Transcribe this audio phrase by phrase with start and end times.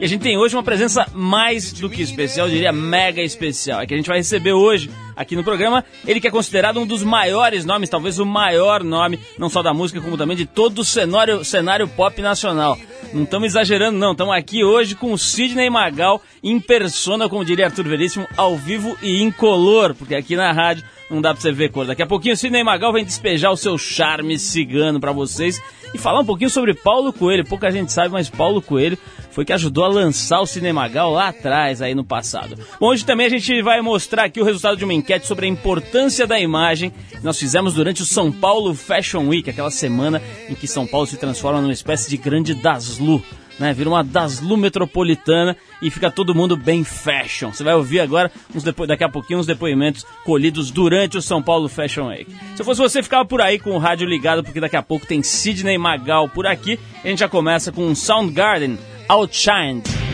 [0.00, 3.82] E a gente tem hoje uma presença mais do que especial, eu diria mega especial.
[3.82, 6.86] É que a gente vai receber hoje aqui no programa ele que é considerado um
[6.86, 10.78] dos maiores nomes, talvez o maior nome, não só da música, como também de todo
[10.78, 12.78] o cenário, cenário pop nacional.
[13.12, 14.12] Não estamos exagerando, não.
[14.12, 18.96] Estamos aqui hoje com o Sidney Magal em persona, como diria Arthur Veríssimo, ao vivo
[19.02, 21.86] e incolor, porque aqui na rádio não dá pra você ver cor.
[21.86, 25.60] Daqui a pouquinho o Sidney Magal vem despejar o seu charme cigano para vocês
[25.92, 27.44] e falar um pouquinho sobre Paulo Coelho.
[27.44, 28.96] Pouca gente sabe, mas Paulo Coelho
[29.30, 32.56] foi que ajudou a lançar o Cinemagal lá atrás, aí no passado.
[32.78, 35.48] Bom, hoje também a gente vai mostrar aqui o resultado de uma enquete sobre a
[35.48, 40.54] importância da imagem que nós fizemos durante o São Paulo Fashion Week, aquela semana em
[40.54, 43.22] que São Paulo se transforma numa espécie de grande Daslu.
[43.60, 47.52] Né, vira uma Daslu metropolitana e fica todo mundo bem fashion.
[47.52, 51.42] Você vai ouvir agora, uns depo daqui a pouquinho, uns depoimentos colhidos durante o São
[51.42, 52.34] Paulo Fashion Week.
[52.56, 55.06] Se eu fosse você, ficava por aí com o rádio ligado, porque daqui a pouco
[55.06, 56.80] tem Sidney Magal por aqui.
[57.04, 60.09] A gente já começa com Soundgarden, outshined.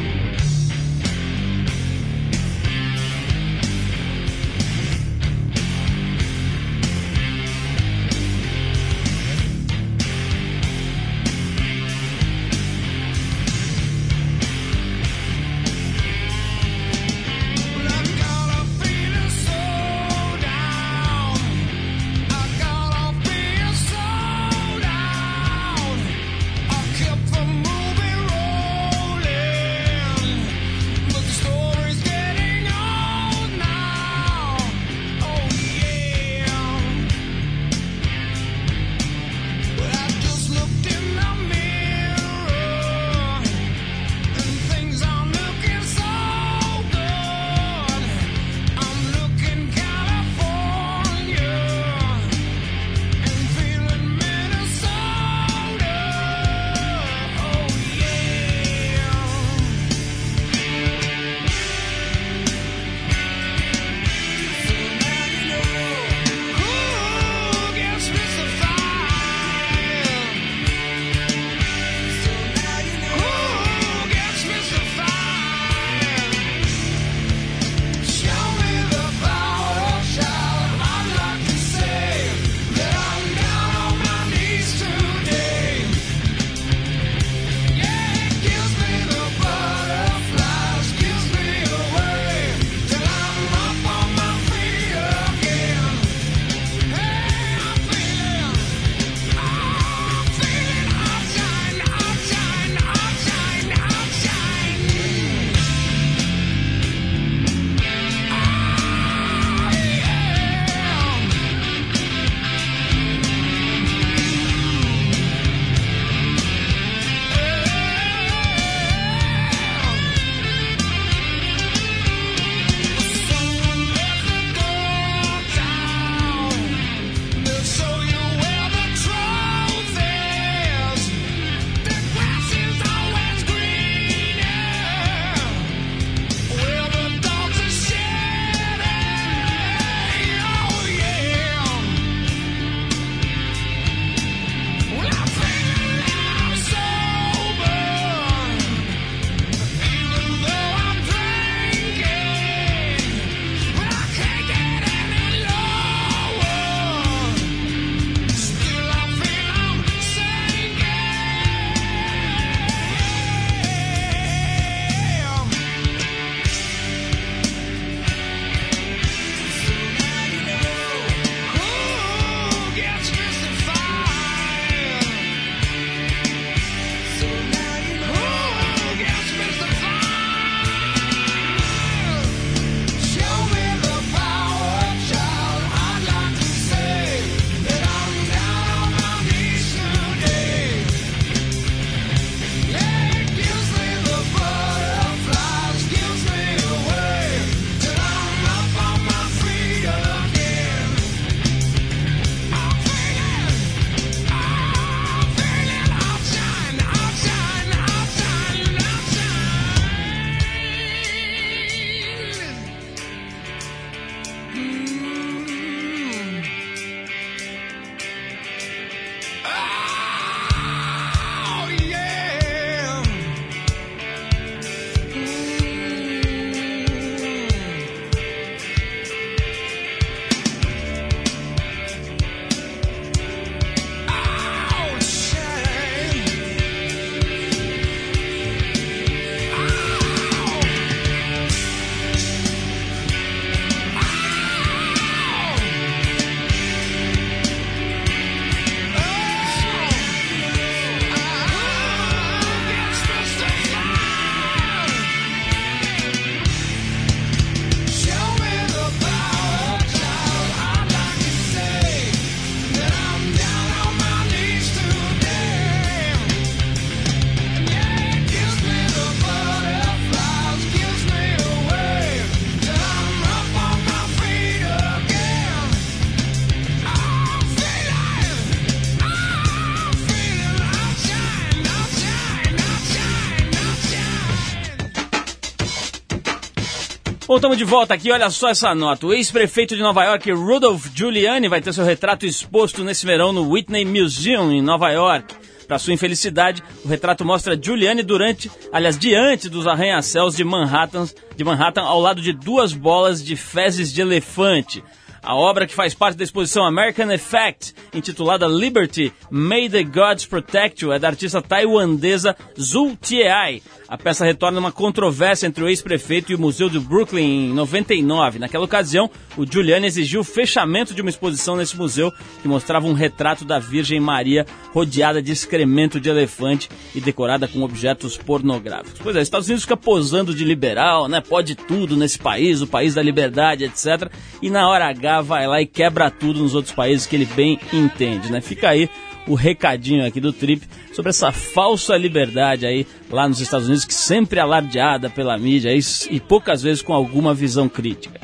[287.36, 289.06] Bom, estamos de volta aqui, olha só essa nota.
[289.06, 293.50] O ex-prefeito de Nova York, Rudolph Giuliani, vai ter seu retrato exposto nesse verão no
[293.50, 295.34] Whitney Museum, em Nova York.
[295.68, 301.06] Para sua infelicidade, o retrato mostra Giuliani durante, aliás, diante dos arranha-céus de Manhattan,
[301.36, 304.82] de Manhattan, ao lado de duas bolas de fezes de elefante.
[305.26, 310.84] A obra que faz parte da exposição American Effect, intitulada Liberty, May the Gods Protect
[310.84, 313.60] You, é da artista tailandesa Zhu Tiai.
[313.88, 318.38] A peça retorna uma controvérsia entre o ex-prefeito e o Museu do Brooklyn em 99.
[318.38, 322.92] Naquela ocasião, o Giuliani exigiu o fechamento de uma exposição nesse museu que mostrava um
[322.92, 329.00] retrato da Virgem Maria rodeada de excremento de elefante e decorada com objetos pornográficos.
[329.02, 331.20] Pois é, os Estados Unidos fica posando de liberal, né?
[331.20, 334.08] Pode tudo nesse país, o país da liberdade, etc.
[334.40, 337.58] E na hora H vai lá e quebra tudo nos outros países que ele bem
[337.72, 338.40] entende, né?
[338.40, 338.88] Fica aí
[339.26, 343.94] o recadinho aqui do Trip sobre essa falsa liberdade aí lá nos Estados Unidos, que
[343.94, 345.80] sempre é alardeada pela mídia e,
[346.10, 348.20] e poucas vezes com alguma visão crítica.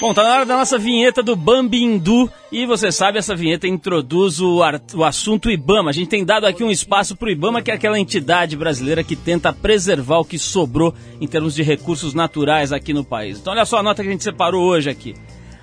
[0.00, 4.40] Bom, tá na hora da nossa vinheta do Bambindu e você sabe, essa vinheta introduz
[4.40, 4.60] o,
[4.94, 5.90] o assunto Ibama.
[5.90, 9.02] A gente tem dado aqui um espaço para o Ibama, que é aquela entidade brasileira
[9.02, 13.40] que tenta preservar o que sobrou em termos de recursos naturais aqui no país.
[13.40, 15.16] Então olha só a nota que a gente separou hoje aqui.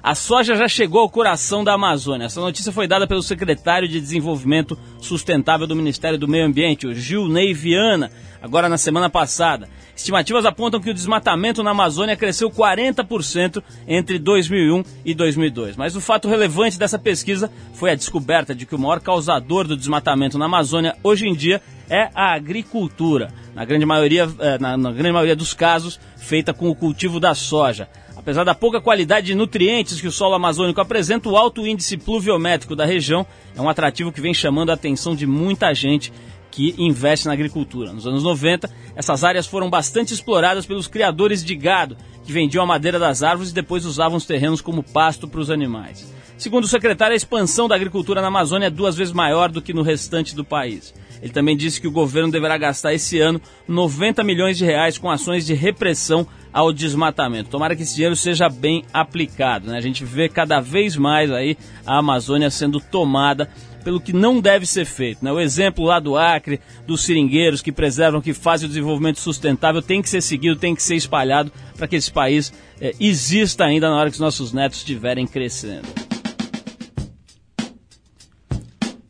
[0.05, 2.25] A soja já chegou ao coração da Amazônia.
[2.25, 6.93] Essa notícia foi dada pelo secretário de Desenvolvimento Sustentável do Ministério do Meio Ambiente, o
[6.93, 9.67] Gil Ney Viana, agora na semana passada.
[9.95, 15.75] Estimativas apontam que o desmatamento na Amazônia cresceu 40% entre 2001 e 2002.
[15.75, 19.75] Mas o fato relevante dessa pesquisa foi a descoberta de que o maior causador do
[19.75, 23.33] desmatamento na Amazônia hoje em dia é a agricultura.
[23.55, 27.33] Na grande maioria, eh, na, na grande maioria dos casos, feita com o cultivo da
[27.33, 27.89] soja.
[28.25, 32.75] Apesar da pouca qualidade de nutrientes que o solo amazônico apresenta, o alto índice pluviométrico
[32.75, 33.23] da região
[33.55, 36.11] é um atrativo que vem chamando a atenção de muita gente
[36.49, 37.93] que investe na agricultura.
[37.93, 42.65] Nos anos 90, essas áreas foram bastante exploradas pelos criadores de gado, que vendiam a
[42.65, 46.11] madeira das árvores e depois usavam os terrenos como pasto para os animais.
[46.35, 49.71] Segundo o secretário, a expansão da agricultura na Amazônia é duas vezes maior do que
[49.71, 50.95] no restante do país.
[51.21, 55.09] Ele também disse que o governo deverá gastar esse ano 90 milhões de reais com
[55.09, 57.49] ações de repressão ao desmatamento.
[57.49, 59.67] Tomara que esse dinheiro seja bem aplicado.
[59.67, 59.77] Né?
[59.77, 63.49] A gente vê cada vez mais aí a Amazônia sendo tomada
[63.83, 65.23] pelo que não deve ser feito.
[65.23, 65.31] Né?
[65.31, 70.01] O exemplo lá do Acre, dos seringueiros que preservam, que fazem o desenvolvimento sustentável, tem
[70.01, 72.51] que ser seguido, tem que ser espalhado para que esse país
[72.81, 76.04] é, exista ainda na hora que os nossos netos estiverem crescendo.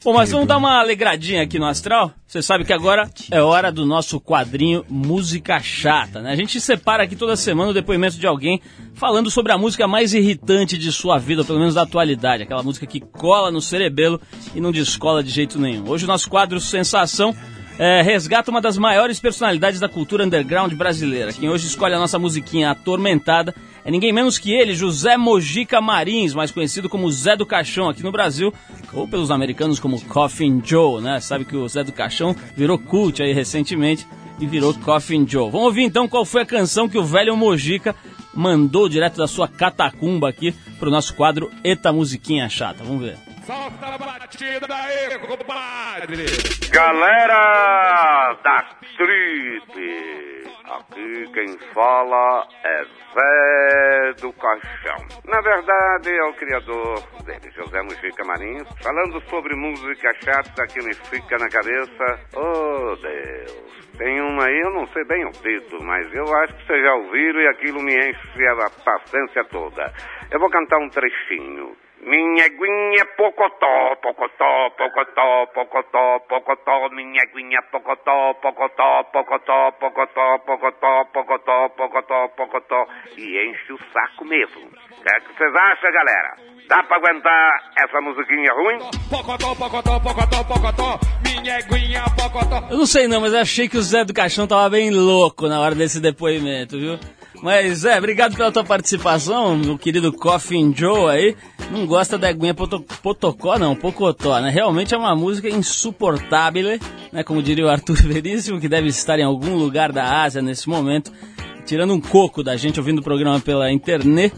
[0.05, 2.13] Bom, mas vamos dar uma alegradinha aqui no Astral.
[2.27, 6.31] Você sabe que agora é hora do nosso quadrinho Música Chata, né?
[6.31, 8.61] A gente separa aqui toda semana o depoimento de alguém
[8.93, 12.43] falando sobre a música mais irritante de sua vida, ou pelo menos da atualidade.
[12.43, 14.21] Aquela música que cola no cerebelo
[14.53, 15.89] e não descola de jeito nenhum.
[15.89, 17.35] Hoje o nosso quadro Sensação
[17.79, 21.33] é, resgata uma das maiores personalidades da cultura underground brasileira.
[21.33, 26.33] Quem hoje escolhe a nossa musiquinha atormentada é ninguém menos que ele, José Mojica Marins,
[26.33, 28.51] mais conhecido como Zé do Caixão aqui no Brasil,
[28.91, 31.19] ou pelos americanos como Coffin Joe, né?
[31.19, 34.07] Sabe que o Zé do Caixão virou cult aí recentemente
[34.39, 35.51] e virou Coffin Joe.
[35.51, 37.95] Vamos ouvir então qual foi a canção que o velho Mojica
[38.33, 42.83] mandou direto da sua catacumba aqui pro nosso quadro Eta Musiquinha Chata.
[42.83, 43.17] Vamos ver.
[43.45, 46.25] Solta a batida daí, compadre!
[46.71, 48.65] Galera da
[48.97, 50.34] Trip!
[50.67, 54.97] Aqui quem fala é Zé do Caixão.
[55.25, 60.93] Na verdade, é o criador dele, José Mujica Marins, falando sobre música chata que me
[60.95, 62.19] fica na cabeça.
[62.35, 63.75] Oh, Deus!
[63.97, 66.93] Tem uma aí, eu não sei bem o título, mas eu acho que vocês já
[66.95, 69.93] ouviram e aquilo me enche a paciência toda.
[70.31, 71.77] Eu vou cantar um trechinho.
[72.01, 81.69] Minha aguinha pocotó, pocotó, pocotó, pocotó, pocotó, minha aguinha pocotó, pocotó, pocotó, pocotó, pocotó, pocotó,
[81.69, 82.87] pocotó, pocotó,
[83.17, 84.67] e enche o saco mesmo.
[84.67, 86.35] O que é que vocês acham, galera?
[86.67, 88.79] Dá pra aguentar essa musiquinha ruim?
[89.09, 92.67] Pocotó, pocotó, pocotó, pocotó, minha aguinha pocotó.
[92.69, 95.59] Eu não sei não, mas achei que o Zé do Caixão tava bem louco na
[95.59, 96.99] hora desse depoimento, viu?
[97.45, 101.35] Mas é, obrigado pela tua participação, meu querido Coffin Joe aí.
[101.69, 104.49] Não gosta da aguinha potocó, não, pocotó, né?
[104.49, 106.79] Realmente é uma música insuportável,
[107.13, 107.23] né?
[107.23, 111.11] Como diria o Arthur Veríssimo, que deve estar em algum lugar da Ásia nesse momento,
[111.67, 114.33] tirando um coco da gente ouvindo o programa pela internet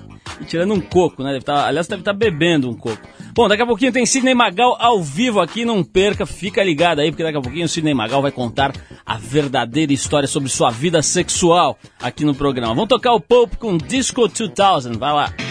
[0.46, 1.34] tirando um coco, né?
[1.34, 3.01] Deve tá, aliás, deve estar tá bebendo um coco.
[3.34, 7.12] Bom, daqui a pouquinho tem Sidney Magal ao vivo aqui, não perca, fica ligado aí,
[7.12, 8.74] porque daqui a pouquinho o Sidney Magal vai contar
[9.06, 12.74] a verdadeira história sobre sua vida sexual aqui no programa.
[12.74, 15.47] Vamos tocar o Pope com Disco 2000, vai lá.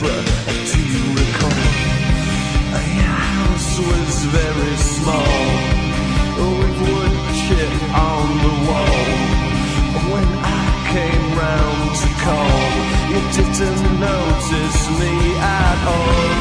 [0.00, 1.50] Do you recall?
[2.94, 5.42] Your house was very small,
[6.38, 6.78] with
[7.98, 9.08] on the wall.
[10.12, 12.62] When I came round to call,
[13.10, 16.37] you didn't notice me at all.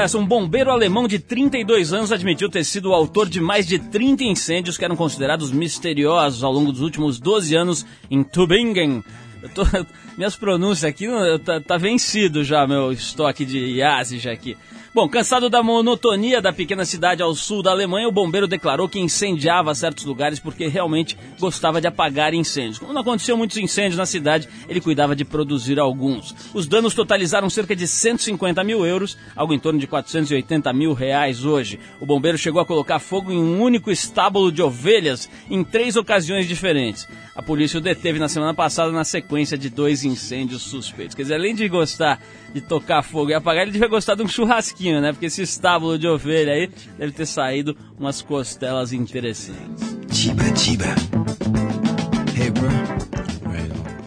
[0.00, 0.18] essa.
[0.18, 4.24] Um bombeiro alemão de 32 anos admitiu ter sido o autor de mais de 30
[4.24, 9.02] incêndios que eram considerados misteriosos ao longo dos últimos 12 anos em Tübingen.
[9.54, 9.62] Tô,
[10.16, 11.06] minhas pronúncias aqui
[11.44, 14.56] tá, tá, vencido já, meu estoque de IASI aqui.
[14.92, 18.98] Bom, cansado da monotonia da pequena cidade ao sul da Alemanha, o bombeiro declarou que
[18.98, 22.80] incendiava certos lugares porque realmente gostava de apagar incêndios.
[22.80, 26.34] Não aconteceu muitos incêndios na cidade, ele cuidava de produzir alguns.
[26.52, 31.44] Os danos totalizaram cerca de 150 mil euros, algo em torno de 480 mil reais
[31.44, 31.78] hoje.
[32.00, 36.48] O bombeiro chegou a colocar fogo em um único estábulo de ovelhas em três ocasiões
[36.48, 37.06] diferentes.
[37.36, 41.14] A polícia o deteve na semana passada na sequência de dois incêndios suspeitos.
[41.14, 42.20] Quer dizer, além de gostar
[42.52, 45.12] de tocar fogo e apagar, ele devia gostar de um churrasquinho, né?
[45.12, 49.96] Porque esse estábulo de ovelha aí deve ter saído umas costelas interessantes.
[50.10, 51.79] Tiba, tiba.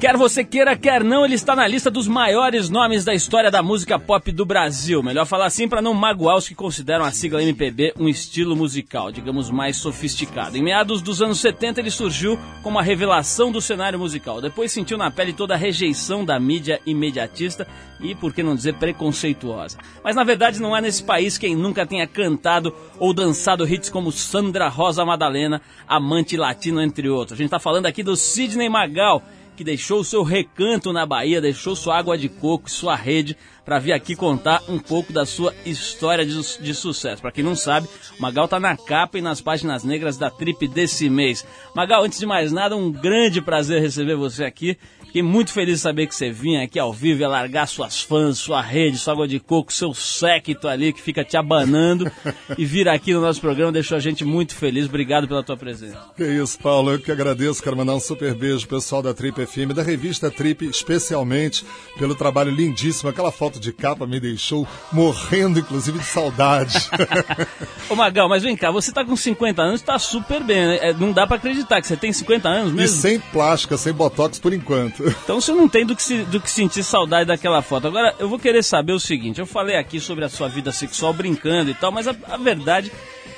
[0.04, 3.64] Quer você queira, quer não, ele está na lista dos maiores nomes da história da
[3.64, 5.02] música pop do Brasil.
[5.02, 9.14] Melhor falar assim para não magoar os que consideram a sigla MPB um estilo musical,
[9.14, 10.58] digamos, mais sofisticado.
[10.58, 14.42] Em meados dos anos 70, ele surgiu como a revelação do cenário musical.
[14.42, 17.66] Depois sentiu na pele toda a rejeição da mídia imediatista
[18.02, 19.78] e, por que não dizer, preconceituosa.
[20.04, 24.12] Mas na verdade não há nesse país quem nunca tenha cantado ou dançado hits como
[24.12, 27.32] Sandra Rosa Madalena, Amante Latino, entre outros.
[27.32, 29.24] A gente está falando aqui do Sidney Magal
[29.56, 33.94] que deixou seu recanto na Bahia, deixou sua água de coco, sua rede, para vir
[33.94, 37.22] aqui contar um pouco da sua história de, de sucesso.
[37.22, 37.88] Para quem não sabe,
[38.20, 41.46] Magal tá na capa e nas páginas negras da Trip desse mês.
[41.76, 44.78] Magal, antes de mais nada, um grande prazer receber você aqui.
[45.14, 48.40] Fiquei muito feliz de saber que você vinha aqui ao vivo e largar suas fãs,
[48.40, 52.12] sua rede, sua água de coco, seu séquito ali que fica te abanando
[52.58, 54.88] e vir aqui no nosso programa deixou a gente muito feliz.
[54.88, 56.00] Obrigado pela tua presença.
[56.18, 56.94] Que isso, Paulo.
[56.94, 57.62] Eu que agradeço.
[57.62, 61.64] Quero mandar um super beijo pessoal da Trip FM, da revista Trip, especialmente
[61.96, 63.08] pelo trabalho lindíssimo.
[63.08, 66.90] Aquela foto de capa me deixou morrendo, inclusive, de saudade.
[67.88, 70.90] Ô Magal, mas vem cá, você tá com 50 anos, tá super bem, né?
[70.90, 72.98] É, Não dá pra acreditar que você tem 50 anos e mesmo.
[72.98, 75.03] sem plástica, sem botox por enquanto.
[75.24, 77.88] Então você não tem do que, se- do que sentir saudade daquela foto.
[77.88, 81.14] Agora, eu vou querer saber o seguinte: eu falei aqui sobre a sua vida sexual
[81.14, 82.92] brincando e tal, mas a, a verdade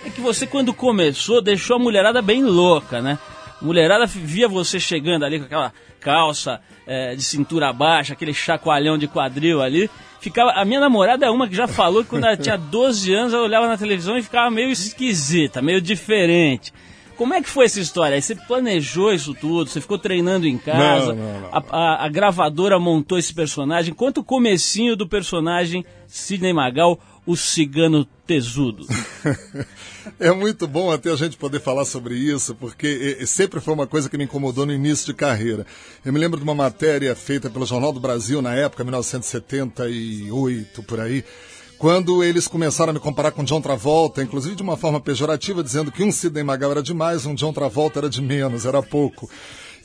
[0.05, 3.17] é que você, quando começou, deixou a mulherada bem louca, né?
[3.61, 9.07] Mulherada via você chegando ali com aquela calça eh, de cintura baixa, aquele chacoalhão de
[9.07, 9.89] quadril ali.
[10.19, 13.33] Ficava, a minha namorada é uma que já falou que quando ela tinha 12 anos,
[13.33, 16.73] ela olhava na televisão e ficava meio esquisita, meio diferente.
[17.17, 18.21] Como é que foi essa história?
[18.21, 19.69] Você planejou isso tudo?
[19.69, 21.13] Você ficou treinando em casa?
[21.13, 21.49] Não, não, não.
[21.51, 23.93] A, a- a gravadora montou esse personagem?
[23.93, 28.85] Conta o comecinho do personagem Sidney Magal, o cigano tesudo.
[30.19, 34.07] É muito bom até a gente poder falar sobre isso, porque sempre foi uma coisa
[34.07, 35.65] que me incomodou no início de carreira.
[36.05, 40.99] Eu me lembro de uma matéria feita pelo Jornal do Brasil na época, 1978, por
[40.99, 41.23] aí,
[41.77, 45.91] quando eles começaram a me comparar com John Travolta, inclusive de uma forma pejorativa, dizendo
[45.91, 49.29] que um Sidney Magal era demais, um John Travolta era de menos, era pouco.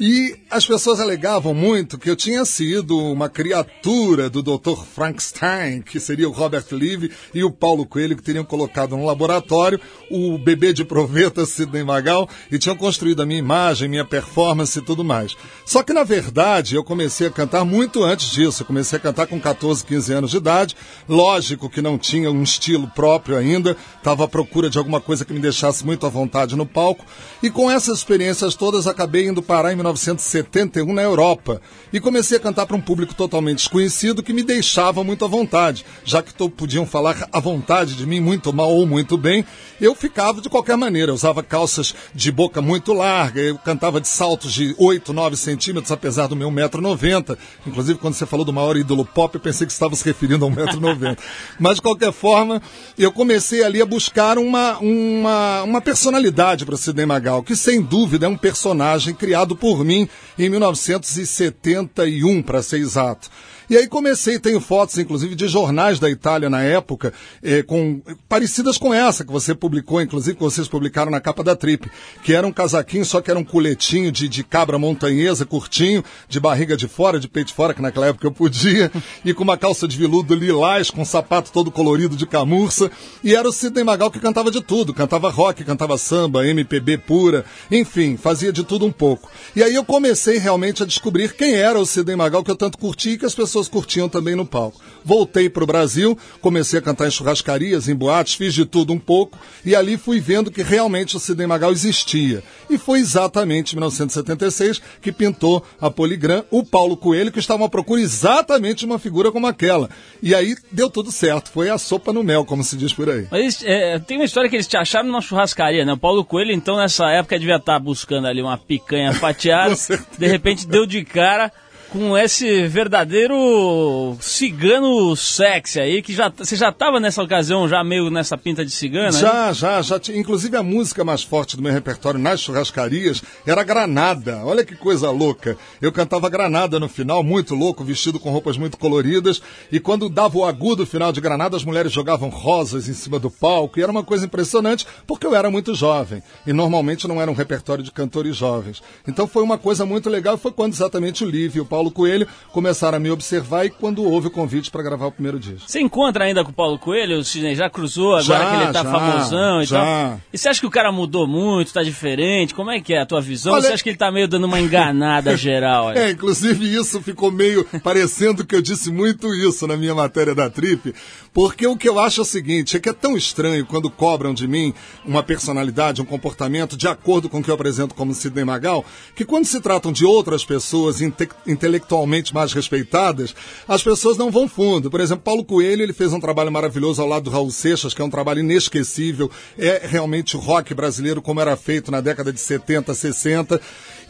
[0.03, 4.83] E as pessoas alegavam muito que eu tinha sido uma criatura do Dr.
[4.95, 9.79] Frankenstein, que seria o Robert Levy e o Paulo Coelho, que teriam colocado no laboratório
[10.11, 14.83] o bebê de proveta Sidney Magal e tinham construído a minha imagem, minha performance e
[14.83, 15.37] tudo mais.
[15.67, 18.63] Só que, na verdade, eu comecei a cantar muito antes disso.
[18.63, 20.77] Eu comecei a cantar com 14, 15 anos de idade.
[21.07, 25.33] Lógico que não tinha um estilo próprio ainda, estava à procura de alguma coisa que
[25.35, 27.05] me deixasse muito à vontade no palco.
[27.43, 31.61] E com essas experiências todas, acabei indo parar em 1971 na Europa.
[31.93, 35.85] E comecei a cantar para um público totalmente desconhecido que me deixava muito à vontade.
[36.05, 39.45] Já que to- podiam falar à vontade de mim, muito mal ou muito bem,
[39.81, 41.11] eu ficava de qualquer maneira.
[41.11, 45.91] Eu usava calças de boca muito larga, eu cantava de saltos de 8, 9 centímetros,
[45.91, 47.37] apesar do meu 1,90m.
[47.67, 50.45] Inclusive, quando você falou do maior ídolo pop, eu pensei que você estava se referindo
[50.45, 51.19] a 1,90m.
[51.59, 52.63] Mas, de qualquer forma,
[52.99, 57.81] eu comecei ali a buscar uma, uma, uma personalidade para o Sidney Magal, que sem
[57.83, 63.31] dúvida é um personagem criado por mim em 1971, para ser exato.
[63.71, 68.77] E aí comecei, tenho fotos, inclusive, de jornais da Itália na época, eh, com, parecidas
[68.77, 71.89] com essa que você publicou, inclusive, que vocês publicaram na capa da Trip,
[72.25, 76.41] que era um casaquinho, só que era um coletinho de, de cabra montanhesa, curtinho, de
[76.41, 78.91] barriga de fora, de peito de fora, que naquela época eu podia,
[79.25, 82.91] e com uma calça de veludo lilás, com um sapato todo colorido de camurça,
[83.23, 87.45] e era o Sidney Magal que cantava de tudo, cantava rock, cantava samba, MPB pura,
[87.71, 89.31] enfim, fazia de tudo um pouco.
[89.55, 92.77] E aí eu comecei realmente a descobrir quem era o Sidney Magal que eu tanto
[92.77, 94.81] curti e que as pessoas curtiam também no palco.
[95.05, 98.99] Voltei para o Brasil, comecei a cantar em churrascarias, em boates, fiz de tudo um
[98.99, 102.43] pouco e ali fui vendo que realmente o Sidney Magal existia.
[102.69, 107.69] E foi exatamente em 1976 que pintou a Poligram o Paulo Coelho, que estava à
[107.69, 109.89] procura exatamente de uma figura como aquela.
[110.23, 113.27] E aí deu tudo certo, foi a sopa no mel, como se diz por aí.
[113.31, 115.93] Mas é, tem uma história que eles te acharam numa churrascaria, né?
[115.93, 119.75] O Paulo Coelho, então, nessa época, devia estar buscando ali uma picanha fatiada.
[120.19, 121.53] De repente deu de cara
[121.93, 128.11] com esse verdadeiro cigano sexy aí, que já, você já estava nessa ocasião já meio
[128.11, 129.13] nessa pinta de cigana?
[129.13, 129.99] Já, já, já.
[129.99, 134.41] tinha- Inclusive a música mais forte do meu repertório nas churrascarias era Granada.
[134.45, 135.57] Olha que coisa louca.
[135.81, 139.43] Eu cantava Granada no final, muito louco, vestido com roupas muito coloridas.
[139.73, 143.31] E quando dava o agudo final de Granada, as mulheres jogavam rosas em cima do
[143.31, 143.79] palco.
[143.79, 146.23] E era uma coisa impressionante, porque eu era muito jovem.
[146.47, 148.83] E normalmente não era um repertório de cantores jovens.
[149.09, 150.37] Então foi uma coisa muito legal.
[150.39, 153.71] Foi quando exatamente o Livio e o Paulo Paulo Coelho, começaram a me observar e
[153.71, 155.63] quando houve o convite para gravar o primeiro disco.
[155.67, 157.19] Você encontra ainda com o Paulo Coelho?
[157.19, 159.81] O Sidney já cruzou agora Já, que ele tá já, famosão e já.
[159.83, 160.21] tal?
[160.31, 162.55] E você acha que o cara mudou muito, tá diferente?
[162.55, 163.55] Como é que é a tua visão?
[163.55, 165.89] Olha- Você acha que ele tá meio dando uma enganada geral?
[165.89, 165.97] aí?
[165.99, 170.51] É, inclusive isso ficou meio parecendo que eu disse muito isso na minha matéria da
[170.51, 170.95] Trip,
[171.33, 174.35] porque o que eu acho é o seguinte, é que é tão estranho quando cobram
[174.35, 178.45] de mim uma personalidade, um comportamento de acordo com o que eu apresento como Sidney
[178.45, 178.85] Magal,
[179.17, 181.31] que quando se tratam de outras pessoas inte-
[181.71, 183.35] intelectualmente mais respeitadas,
[183.67, 184.91] as pessoas não vão fundo.
[184.91, 188.03] Por exemplo, Paulo Coelho, ele fez um trabalho maravilhoso ao lado do Raul Seixas, que
[188.03, 192.41] é um trabalho inesquecível, é realmente o rock brasileiro como era feito na década de
[192.41, 193.61] 70, 60,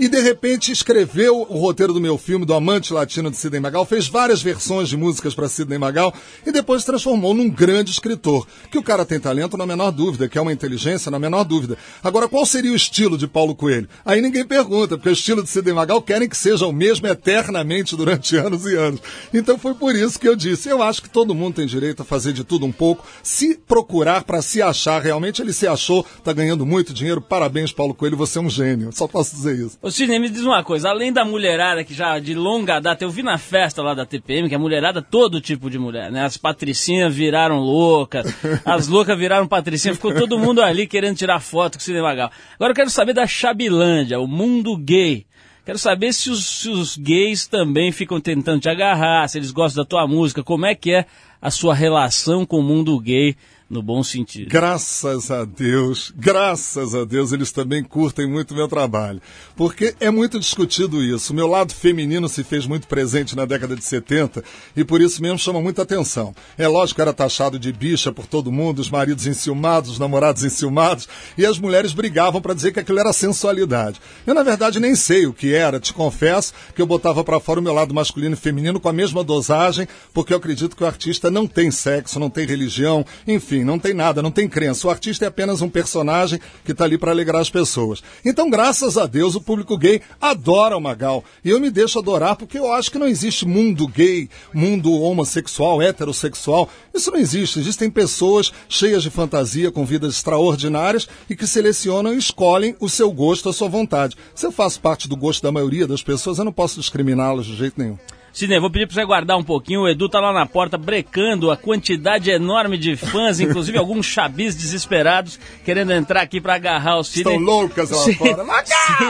[0.00, 3.84] e de repente escreveu o roteiro do meu filme, do Amante Latino de Sidney Magal,
[3.84, 6.14] fez várias versões de músicas para Sidney Magal
[6.46, 8.46] e depois se transformou num grande escritor.
[8.70, 11.76] Que o cara tem talento na menor dúvida, que é uma inteligência na menor dúvida.
[12.02, 13.90] Agora, qual seria o estilo de Paulo Coelho?
[14.02, 17.94] Aí ninguém pergunta, porque o estilo de Sidney Magal querem que seja o mesmo eternamente
[17.94, 19.00] durante anos e anos.
[19.34, 22.06] Então foi por isso que eu disse, eu acho que todo mundo tem direito a
[22.06, 26.32] fazer de tudo um pouco, se procurar para se achar realmente, ele se achou, tá
[26.32, 29.78] ganhando muito dinheiro, parabéns Paulo Coelho, você é um gênio, só posso dizer isso.
[29.90, 33.22] Sidney, me diz uma coisa, além da mulherada que já de longa data, eu vi
[33.22, 36.24] na festa lá da TPM, que a mulherada, todo tipo de mulher, né?
[36.24, 38.26] As patricinhas viraram loucas,
[38.64, 42.30] as loucas viraram patricinha, ficou todo mundo ali querendo tirar foto com o Sidney Magal.
[42.54, 45.26] Agora eu quero saber da Chabilândia, o mundo gay.
[45.64, 49.84] Quero saber se os, se os gays também ficam tentando te agarrar, se eles gostam
[49.84, 51.06] da tua música, como é que é
[51.40, 53.36] a sua relação com o mundo gay,
[53.70, 54.50] no bom sentido.
[54.50, 59.22] Graças a Deus, graças a Deus, eles também curtem muito meu trabalho.
[59.54, 61.32] Porque é muito discutido isso.
[61.32, 64.42] O meu lado feminino se fez muito presente na década de 70
[64.76, 66.34] e por isso mesmo chama muita atenção.
[66.58, 71.08] É lógico era taxado de bicha por todo mundo, os maridos enciumados, os namorados enciumados,
[71.38, 74.00] e as mulheres brigavam para dizer que aquilo era sensualidade.
[74.26, 77.60] Eu, na verdade, nem sei o que era, te confesso que eu botava para fora
[77.60, 80.86] o meu lado masculino e feminino com a mesma dosagem, porque eu acredito que o
[80.86, 84.86] artista não tem sexo, não tem religião, enfim, não tem nada, não tem crença.
[84.86, 88.02] O artista é apenas um personagem que está ali para alegrar as pessoas.
[88.24, 91.24] Então, graças a Deus, o público gay adora o Magal.
[91.44, 95.82] E eu me deixo adorar porque eu acho que não existe mundo gay, mundo homossexual,
[95.82, 96.68] heterossexual.
[96.94, 97.58] Isso não existe.
[97.58, 103.10] Existem pessoas cheias de fantasia, com vidas extraordinárias e que selecionam e escolhem o seu
[103.10, 104.16] gosto, a sua vontade.
[104.34, 107.56] Se eu faço parte do gosto da maioria das pessoas, eu não posso discriminá-las de
[107.56, 107.98] jeito nenhum.
[108.32, 109.82] Sidney, vou pedir pra você guardar um pouquinho.
[109.82, 114.54] O Edu tá lá na porta brecando a quantidade enorme de fãs, inclusive alguns chabis
[114.54, 117.34] desesperados querendo entrar aqui pra agarrar o Sidney.
[117.34, 118.30] Estão loucas lá fora.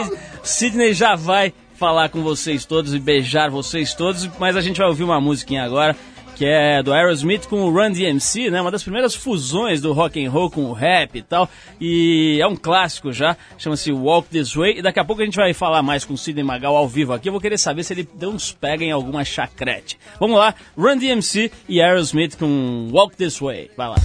[0.05, 4.77] Sid- Sidney já vai falar com vocês todos e beijar vocês todos, mas a gente
[4.79, 5.97] vai ouvir uma musiquinha agora
[6.41, 8.63] que é do Aerosmith com o Run DMC, né?
[8.63, 11.47] Uma das primeiras fusões do rock and roll com o rap e tal.
[11.79, 14.79] E é um clássico já, chama-se Walk This Way.
[14.79, 17.13] E daqui a pouco a gente vai falar mais com o Sidney Magal ao vivo
[17.13, 17.29] aqui.
[17.29, 19.99] Eu vou querer saber se ele deu uns pega em alguma chacrete.
[20.19, 23.73] Vamos lá, Run DMC e Aerosmith com Walk This Way.
[23.77, 23.97] Vai lá.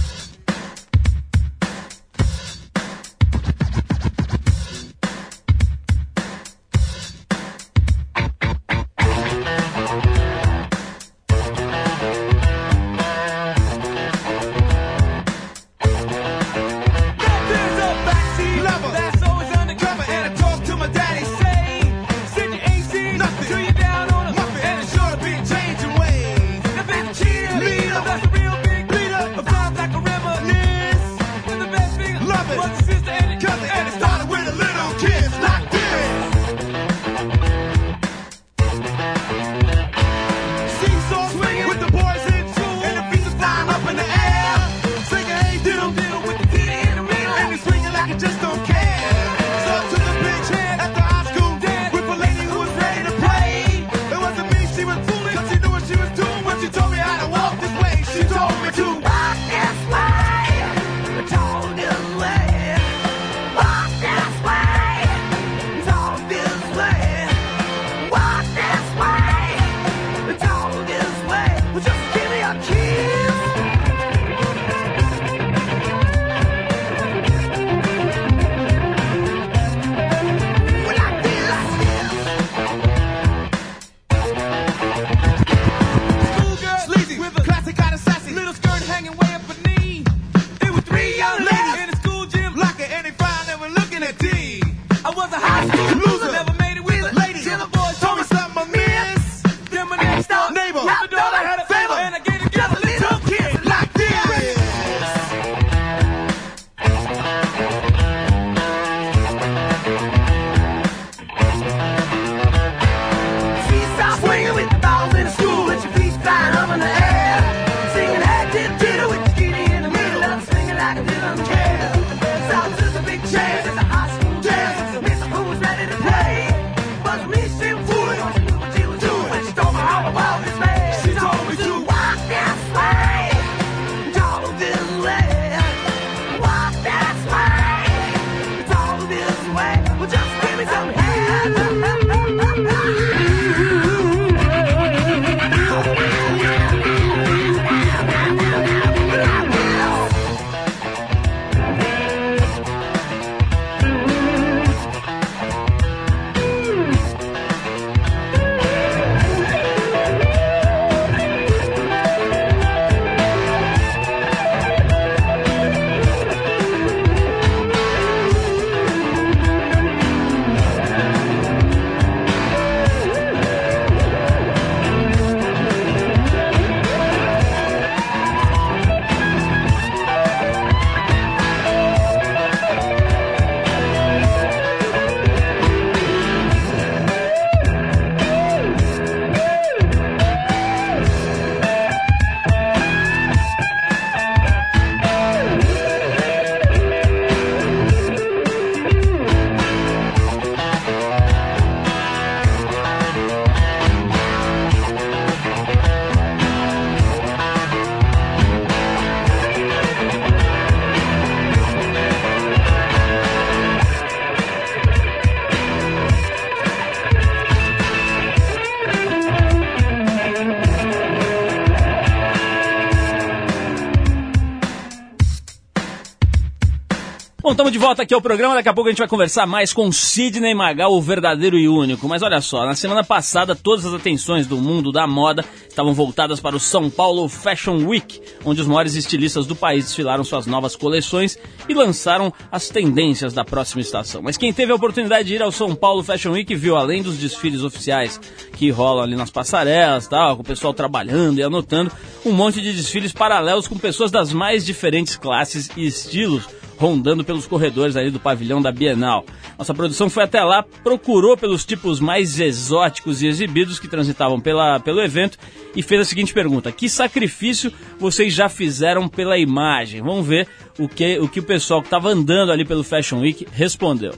[227.86, 228.56] Volta aqui ao programa.
[228.56, 232.08] Daqui a pouco a gente vai conversar mais com Sidney Magal, o verdadeiro e único.
[232.08, 236.40] Mas olha só, na semana passada todas as atenções do mundo da moda estavam voltadas
[236.40, 240.74] para o São Paulo Fashion Week, onde os maiores estilistas do país desfilaram suas novas
[240.74, 244.20] coleções e lançaram as tendências da próxima estação.
[244.20, 247.16] Mas quem teve a oportunidade de ir ao São Paulo Fashion Week viu, além dos
[247.18, 248.18] desfiles oficiais
[248.56, 251.92] que rolam ali nas passarelas, tal, com o pessoal trabalhando e anotando,
[252.24, 257.46] um monte de desfiles paralelos com pessoas das mais diferentes classes e estilos rondando pelos
[257.46, 259.24] corredores ali do pavilhão da Bienal.
[259.58, 264.78] Nossa produção foi até lá, procurou pelos tipos mais exóticos e exibidos que transitavam pela,
[264.80, 265.38] pelo evento
[265.74, 270.02] e fez a seguinte pergunta: Que sacrifício vocês já fizeram pela imagem?
[270.02, 273.46] Vamos ver o que o, que o pessoal que estava andando ali pelo Fashion Week
[273.52, 274.14] respondeu.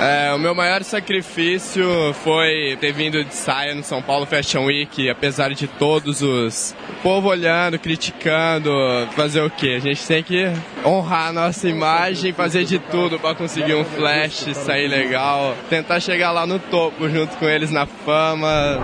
[0.00, 5.10] É, o meu maior sacrifício foi ter vindo de saia no São Paulo Fashion Week,
[5.10, 8.70] apesar de todos os povo olhando, criticando,
[9.16, 9.74] fazer o quê?
[9.76, 10.52] A gente tem que
[10.84, 16.30] honrar a nossa imagem, fazer de tudo para conseguir um flash, sair legal, tentar chegar
[16.30, 18.80] lá no topo junto com eles na fama.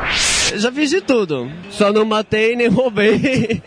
[0.56, 3.62] Já fiz de tudo, só não matei nem roubei.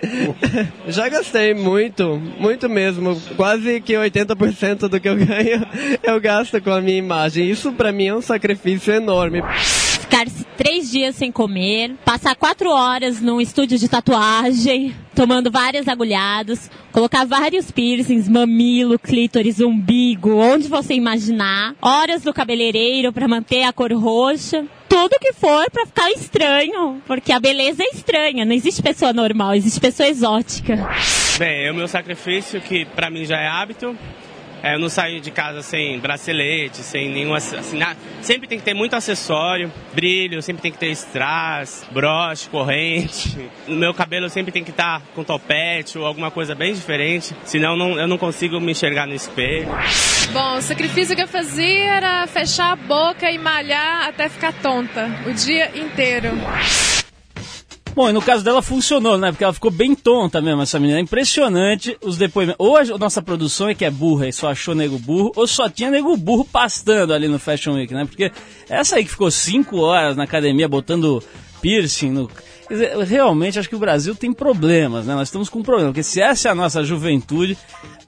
[0.88, 3.20] Já gastei muito, muito mesmo.
[3.36, 5.66] Quase que 80% do que eu ganho
[6.04, 7.50] eu gasto com a minha imagem.
[7.50, 9.42] Isso pra mim é um sacrifício enorme.
[10.10, 16.72] Ficar três dias sem comer, passar quatro horas num estúdio de tatuagem, tomando várias agulhadas,
[16.94, 23.74] colocar vários piercings, mamilo, clítoris, umbigo, onde você imaginar, horas no cabeleireiro para manter a
[23.74, 28.82] cor roxa, tudo que for para ficar estranho, porque a beleza é estranha, não existe
[28.82, 30.90] pessoa normal, existe pessoa exótica.
[31.38, 33.94] Bem, é o meu sacrifício que para mim já é hábito.
[34.64, 38.66] É, eu não saio de casa sem bracelete, sem nenhum assim, na- sempre tem que
[38.66, 43.38] ter muito acessório, brilho, sempre tem que ter strass, broche, corrente.
[43.68, 47.76] No meu cabelo sempre tem que estar com topete ou alguma coisa bem diferente, senão
[47.76, 49.68] não, eu não consigo me enxergar no espelho.
[50.32, 55.10] Bom, o sacrifício que eu fazia era fechar a boca e malhar até ficar tonta
[55.28, 56.30] o dia inteiro.
[57.98, 59.32] Bom, e no caso dela funcionou, né?
[59.32, 61.00] Porque ela ficou bem tonta mesmo, essa menina.
[61.00, 62.60] É impressionante os depoimentos.
[62.60, 65.68] Ou a nossa produção é que é burra e só achou nego burro, ou só
[65.68, 68.06] tinha nego burro pastando ali no Fashion Week, né?
[68.06, 68.32] Porque
[68.70, 71.24] essa aí que ficou cinco horas na academia botando
[71.60, 72.30] piercing no.
[72.70, 75.16] Dizer, realmente acho que o Brasil tem problemas, né?
[75.16, 77.58] Nós estamos com um problema, porque se essa é a nossa juventude.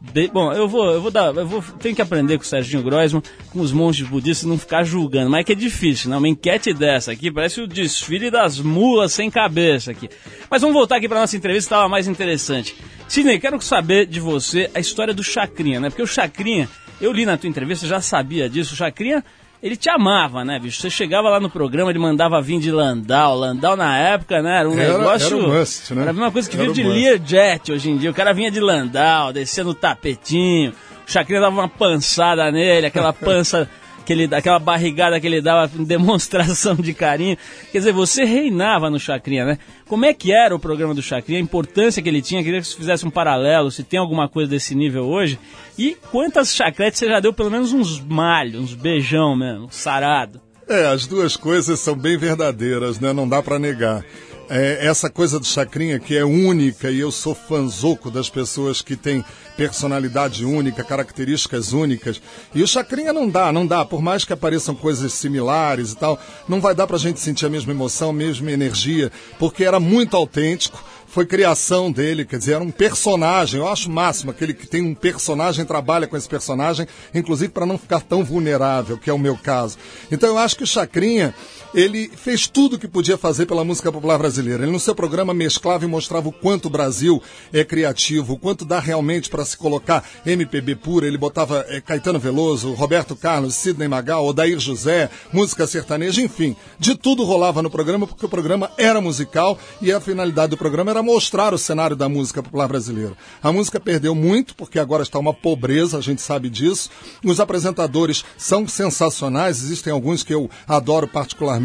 [0.02, 1.36] De- Bom, eu vou, eu vou dar.
[1.36, 4.84] Eu vou, tenho que aprender com o Serginho Groisman, com os monges budistas, não ficar
[4.84, 5.30] julgando.
[5.30, 6.18] Mas é que é difícil, né?
[6.18, 10.10] Uma enquete dessa aqui parece o desfile das mulas sem cabeça aqui.
[10.50, 12.76] Mas vamos voltar aqui para nossa entrevista, estava mais interessante.
[13.08, 15.90] Sidney, quero saber de você a história do Chacrinha, né?
[15.90, 16.70] Porque o Chacrinha,
[17.02, 18.74] eu li na tua entrevista, já sabia disso.
[18.74, 19.24] O Chacrinha,
[19.62, 20.82] ele te amava, né, bicho?
[20.82, 23.36] Você chegava lá no programa, ele mandava vir de Landau.
[23.38, 24.60] Landau na época, né?
[24.60, 25.28] Era um Era- negócio.
[25.28, 26.02] era um must, né?
[26.02, 26.84] Era a mesma coisa que um de.
[26.84, 28.10] Learjet hoje em dia.
[28.10, 30.72] O cara vinha de Landau, descia no tapetinho.
[31.08, 33.70] O Chacrinha dava uma pançada nele, aquela pança.
[34.10, 37.38] Que ele, aquela barrigada que ele dava em demonstração de carinho.
[37.72, 39.60] Quer dizer, você reinava no Chacrinha, né?
[39.88, 42.66] Como é que era o programa do Chacrinha, a importância que ele tinha, queria que
[42.66, 45.38] você fizesse um paralelo, se tem alguma coisa desse nível hoje.
[45.78, 50.42] E quantas chacretes você já deu, pelo menos uns malhos, uns beijão mesmo, sarado.
[50.68, 53.14] É, as duas coisas são bem verdadeiras, né?
[53.14, 54.04] Não dá pra negar.
[54.52, 58.96] É, essa coisa do Chacrinha que é única e eu sou fanzoco das pessoas que
[58.96, 59.24] têm
[59.56, 62.20] personalidade única, características únicas.
[62.56, 63.86] E o Chacrinha não dá, não dá.
[63.86, 67.50] Por mais que apareçam coisas similares e tal, não vai dar pra gente sentir a
[67.50, 72.64] mesma emoção, a mesma energia, porque era muito autêntico foi criação dele, quer dizer, era
[72.64, 73.60] um personagem.
[73.60, 77.78] Eu acho máximo aquele que tem um personagem, trabalha com esse personagem, inclusive para não
[77.78, 79.78] ficar tão vulnerável, que é o meu caso.
[80.12, 81.34] Então eu acho que o Chacrinha,
[81.74, 84.64] ele fez tudo o que podia fazer pela música popular brasileira.
[84.64, 87.22] Ele no seu programa mesclava e mostrava o quanto o Brasil
[87.54, 91.08] é criativo, o quanto dá realmente para se colocar MPB pura.
[91.08, 96.96] Ele botava eh, Caetano Veloso, Roberto Carlos, Sidney Magal, Odair José, música sertaneja, enfim, de
[96.96, 101.04] tudo rolava no programa porque o programa era musical e a finalidade do programa era
[101.04, 103.14] mostrar o cenário da música popular brasileira.
[103.42, 106.90] A música perdeu muito porque agora está uma pobreza, a gente sabe disso.
[107.24, 111.59] Os apresentadores são sensacionais, existem alguns que eu adoro particularmente,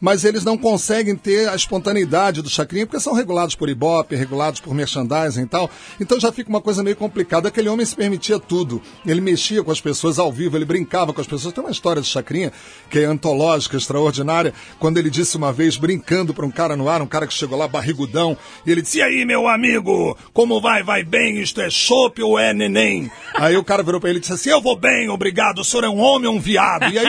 [0.00, 4.60] mas eles não conseguem ter a espontaneidade do Chacrinha porque são regulados por Ibope, regulados
[4.60, 5.70] por merchandising e tal.
[6.00, 7.48] Então já fica uma coisa meio complicada.
[7.48, 8.82] Aquele homem se permitia tudo.
[9.06, 11.54] Ele mexia com as pessoas ao vivo, ele brincava com as pessoas.
[11.54, 12.52] Tem uma história de Chacrinha
[12.90, 17.00] que é antológica, extraordinária, quando ele disse uma vez, brincando para um cara no ar,
[17.02, 20.82] um cara que chegou lá barrigudão, E ele disse: E aí, meu amigo, como vai?
[20.82, 21.40] Vai bem?
[21.40, 23.10] Isto é chope ou é neném?
[23.34, 25.60] Aí o cara virou pra ele e disse assim: Eu vou bem, obrigado.
[25.60, 26.92] O senhor é um homem ou um viado?
[26.92, 27.06] E aí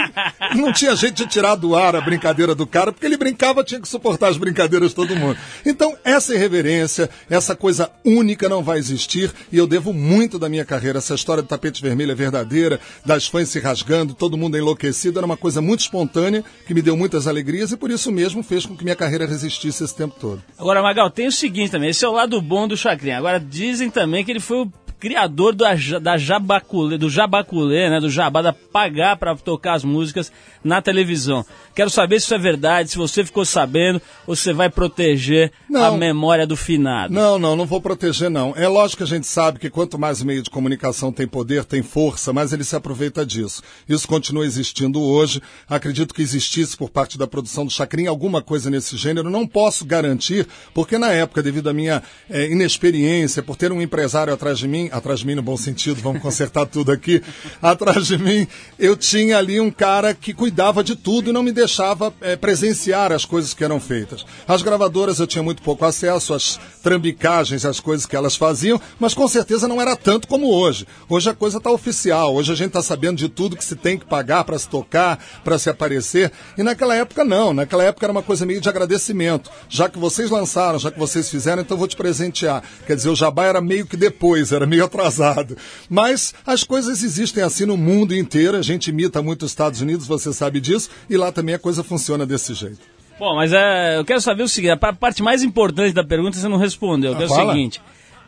[0.55, 2.18] não tinha jeito de tirar do ar a brincadeira
[2.55, 5.37] do cara, porque ele brincava, tinha que suportar as brincadeiras de todo mundo.
[5.65, 9.31] Então, essa irreverência, essa coisa única não vai existir.
[9.51, 10.99] E eu devo muito da minha carreira.
[10.99, 15.19] Essa história do tapete vermelho é verdadeira, das fãs se rasgando, todo mundo enlouquecido.
[15.19, 18.65] Era uma coisa muito espontânea, que me deu muitas alegrias e por isso mesmo fez
[18.65, 20.43] com que minha carreira resistisse esse tempo todo.
[20.57, 23.17] Agora, Magal, tem o seguinte também, esse é o lado bom do Chacrinha.
[23.17, 27.99] Agora, dizem também que ele foi o criador do, aj- da jabaculê, do jabaculê, né,
[27.99, 30.31] do jabá, da pagar para tocar as músicas
[30.63, 31.45] na televisão.
[31.73, 35.51] Quero saber se isso é verdade, se você ficou sabendo, ou se você vai proteger
[35.69, 35.97] a Não.
[35.97, 37.13] memória do finado.
[37.13, 38.53] Não, não, não vou proteger, não.
[38.57, 41.81] É lógico que a gente sabe que quanto mais meio de comunicação tem poder, tem
[41.81, 43.61] força, mais ele se aproveita disso.
[43.87, 45.41] Isso continua existindo hoje.
[45.69, 49.29] Acredito que existisse por parte da produção do Chacrinha alguma coisa nesse gênero.
[49.29, 54.33] Não posso garantir, porque na época, devido à minha eh, inexperiência, por ter um empresário
[54.33, 57.21] atrás de mim, atrás de mim no bom sentido, vamos consertar tudo aqui,
[57.61, 58.47] atrás de mim,
[58.77, 63.11] eu tinha ali um cara que cuidava de tudo e não me deixava eh, presenciar
[63.11, 64.25] as coisas que eram feitas.
[64.47, 69.13] As gravadoras eu tinha muito pouco acesso às trambicagens, às coisas que elas faziam, mas
[69.13, 70.87] com certeza não era tanto como hoje.
[71.07, 73.97] Hoje a coisa está oficial, hoje a gente está sabendo de tudo que se tem
[73.97, 76.31] que pagar para se tocar, para se aparecer.
[76.57, 79.49] E naquela época não, naquela época era uma coisa meio de agradecimento.
[79.67, 82.63] Já que vocês lançaram, já que vocês fizeram, então eu vou te presentear.
[82.85, 85.57] Quer dizer, o jabá era meio que depois, era meio atrasado.
[85.89, 90.07] Mas as coisas existem assim no mundo inteiro, a gente imita muito os Estados Unidos,
[90.07, 92.79] você sabe disso, e lá também a coisa funciona desse jeito.
[93.19, 96.37] Bom, mas é, eu quero saber o seguinte, a pa- parte mais importante da pergunta
[96.37, 97.51] você não respondeu, que é o fala.
[97.53, 97.81] seguinte.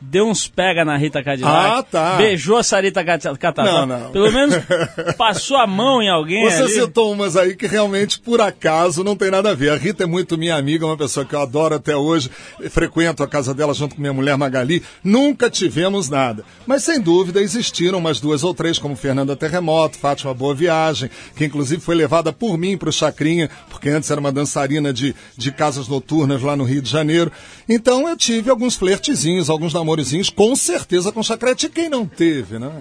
[0.04, 2.16] Deu uns pega na Rita Cadillac, Ah, tá.
[2.18, 4.12] beijou a Sarita Cata- Catatá, Não, não.
[4.12, 4.56] pelo menos
[5.16, 6.74] passou a mão em alguém Você ali.
[6.74, 9.70] citou umas aí que realmente, por acaso, não tem nada a ver.
[9.70, 12.30] A Rita é muito minha amiga, uma pessoa que eu adoro até hoje.
[12.70, 14.82] Frequento a casa dela junto com minha mulher Magali.
[15.04, 16.44] Nunca tivemos nada.
[16.66, 21.46] Mas, sem dúvida, existiram umas duas ou três, como Fernanda Terremoto, Fátima Boa Viagem, que
[21.46, 25.52] inclusive foi levada por mim para o Chacrinha, porque antes era uma dançarina de, de
[25.52, 27.32] casas noturnas lá no Rio de Janeiro.
[27.70, 31.70] Então, eu tive alguns flertezinhos, alguns namorozinhos, com certeza com Chacrete.
[31.70, 32.72] Quem não teve, né?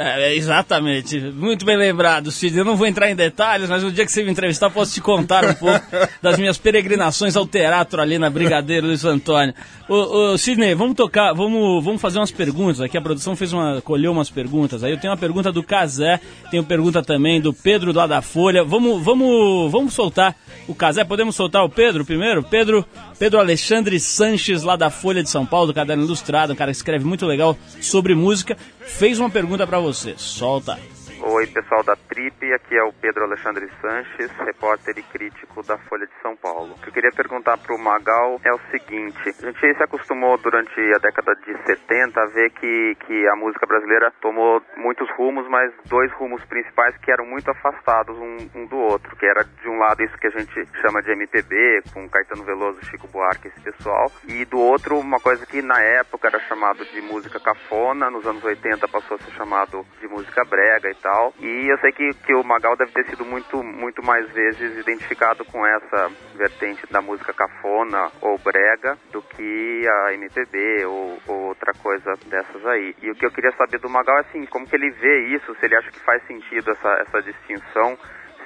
[0.00, 1.18] É, exatamente.
[1.18, 2.60] Muito bem lembrado, Sidney.
[2.60, 5.00] Eu não vou entrar em detalhes, mas no dia que você me entrevistar, posso te
[5.00, 5.84] contar um pouco
[6.22, 9.52] das minhas peregrinações ao teatro ali na Brigadeiro Luiz Antônio.
[9.88, 12.96] Ô, ô, Sidney, vamos tocar, vamos, vamos fazer umas perguntas aqui.
[12.96, 14.84] A produção fez uma, colheu umas perguntas.
[14.84, 18.62] Aí eu tenho uma pergunta do Casé, tenho pergunta também do Pedro lá da Folha.
[18.62, 20.36] Vamos, vamos, vamos soltar
[20.68, 21.02] o Casé.
[21.02, 22.44] Podemos soltar o Pedro primeiro?
[22.44, 22.86] Pedro,
[23.18, 26.76] Pedro Alexandre Sanches lá da Folha de São Paulo, do Caderno Ilustrado, um cara que
[26.76, 28.56] escreve muito legal sobre música,
[28.88, 30.14] fez uma pergunta pra você.
[30.16, 30.78] Solta.
[31.20, 36.06] Oi, pessoal da Trip, aqui é o Pedro Alexandre Sanches, repórter e crítico da Folha
[36.06, 36.74] de São Paulo.
[36.74, 40.38] O que eu queria perguntar para o Magal é o seguinte: a gente se acostumou
[40.38, 45.48] durante a década de 70 a ver que, que a música brasileira tomou muitos rumos,
[45.48, 49.68] mas dois rumos principais que eram muito afastados um, um do outro, que era de
[49.68, 53.60] um lado isso que a gente chama de MPB, com Caetano Veloso, Chico Buarque, esse
[53.60, 58.24] pessoal, e do outro uma coisa que na época era chamado de música cafona, nos
[58.24, 61.07] anos 80 passou a ser chamado de música brega e tal.
[61.38, 65.44] E eu sei que, que o Magal deve ter sido muito, muito mais vezes identificado
[65.44, 71.72] com essa vertente da música cafona ou brega do que a MPB ou, ou outra
[71.82, 72.94] coisa dessas aí.
[73.02, 75.54] E o que eu queria saber do Magal é assim, como que ele vê isso,
[75.54, 77.98] se ele acha que faz sentido essa, essa distinção,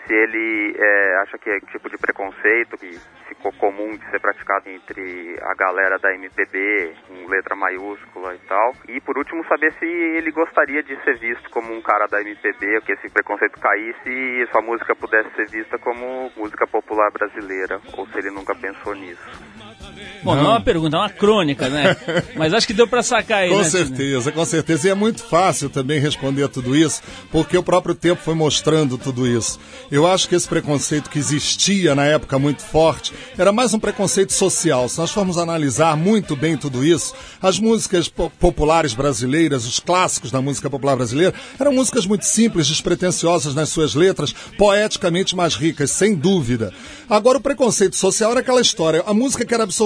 [0.06, 2.98] se ele é, acha que é tipo de preconceito que
[3.28, 8.72] ficou comum de ser praticado entre a galera da MPB, com letra maiúscula e tal.
[8.88, 12.80] E por último, saber se ele gostaria de ser visto como um cara da MPB,
[12.82, 18.06] que esse preconceito caísse e sua música pudesse ser vista como música popular brasileira, ou
[18.06, 19.71] se ele nunca pensou nisso.
[20.22, 21.96] Bom, não, é uma pergunta, é uma crônica, né?
[22.36, 23.64] Mas acho que deu pra sacar aí, Com né?
[23.64, 24.86] Certeza, com certeza.
[24.88, 28.96] E é muito fácil também responder a tudo isso, porque o próprio tempo foi mostrando
[28.96, 29.58] tudo isso.
[29.90, 34.32] Eu acho que esse preconceito que existia na época muito forte era mais um preconceito
[34.32, 34.88] social.
[34.88, 40.30] Se nós formos analisar muito bem tudo isso, as músicas po- populares brasileiras, os clássicos
[40.30, 45.90] da música popular brasileira, eram músicas muito simples, despretensiosas nas suas letras, poeticamente mais ricas,
[45.90, 46.72] sem dúvida.
[47.10, 49.81] Agora, o preconceito social era aquela história, a música que era absorvida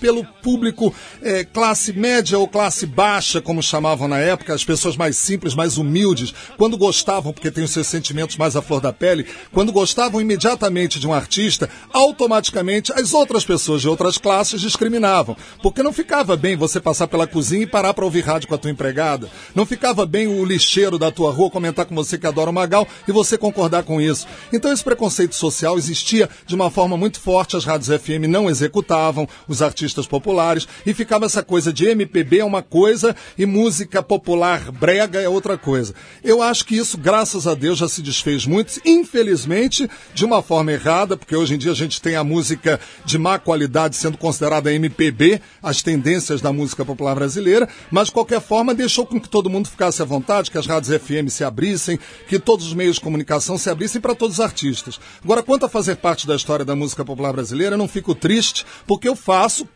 [0.00, 5.16] pelo público eh, classe média ou classe baixa, como chamavam na época, as pessoas mais
[5.16, 9.26] simples, mais humildes, quando gostavam, porque têm os seus sentimentos mais à flor da pele,
[9.52, 15.36] quando gostavam imediatamente de um artista, automaticamente as outras pessoas de outras classes discriminavam.
[15.62, 18.58] Porque não ficava bem você passar pela cozinha e parar para ouvir rádio com a
[18.58, 19.28] tua empregada.
[19.54, 22.86] Não ficava bem o lixeiro da tua rua comentar com você que adora o Magal
[23.06, 24.26] e você concordar com isso.
[24.52, 29.28] Então esse preconceito social existia de uma forma muito forte, as rádios FM não executavam,
[29.48, 34.70] os artistas populares, e ficava essa coisa de MPB é uma coisa e música popular
[34.70, 35.94] brega é outra coisa.
[36.22, 40.72] Eu acho que isso, graças a Deus, já se desfez muito, infelizmente, de uma forma
[40.72, 44.72] errada, porque hoje em dia a gente tem a música de má qualidade sendo considerada
[44.72, 49.50] MPB, as tendências da música popular brasileira, mas de qualquer forma deixou com que todo
[49.50, 53.02] mundo ficasse à vontade, que as rádios FM se abrissem, que todos os meios de
[53.02, 55.00] comunicação se abrissem para todos os artistas.
[55.22, 58.64] Agora, quanto a fazer parte da história da música popular brasileira, eu não fico triste,
[58.86, 59.16] porque eu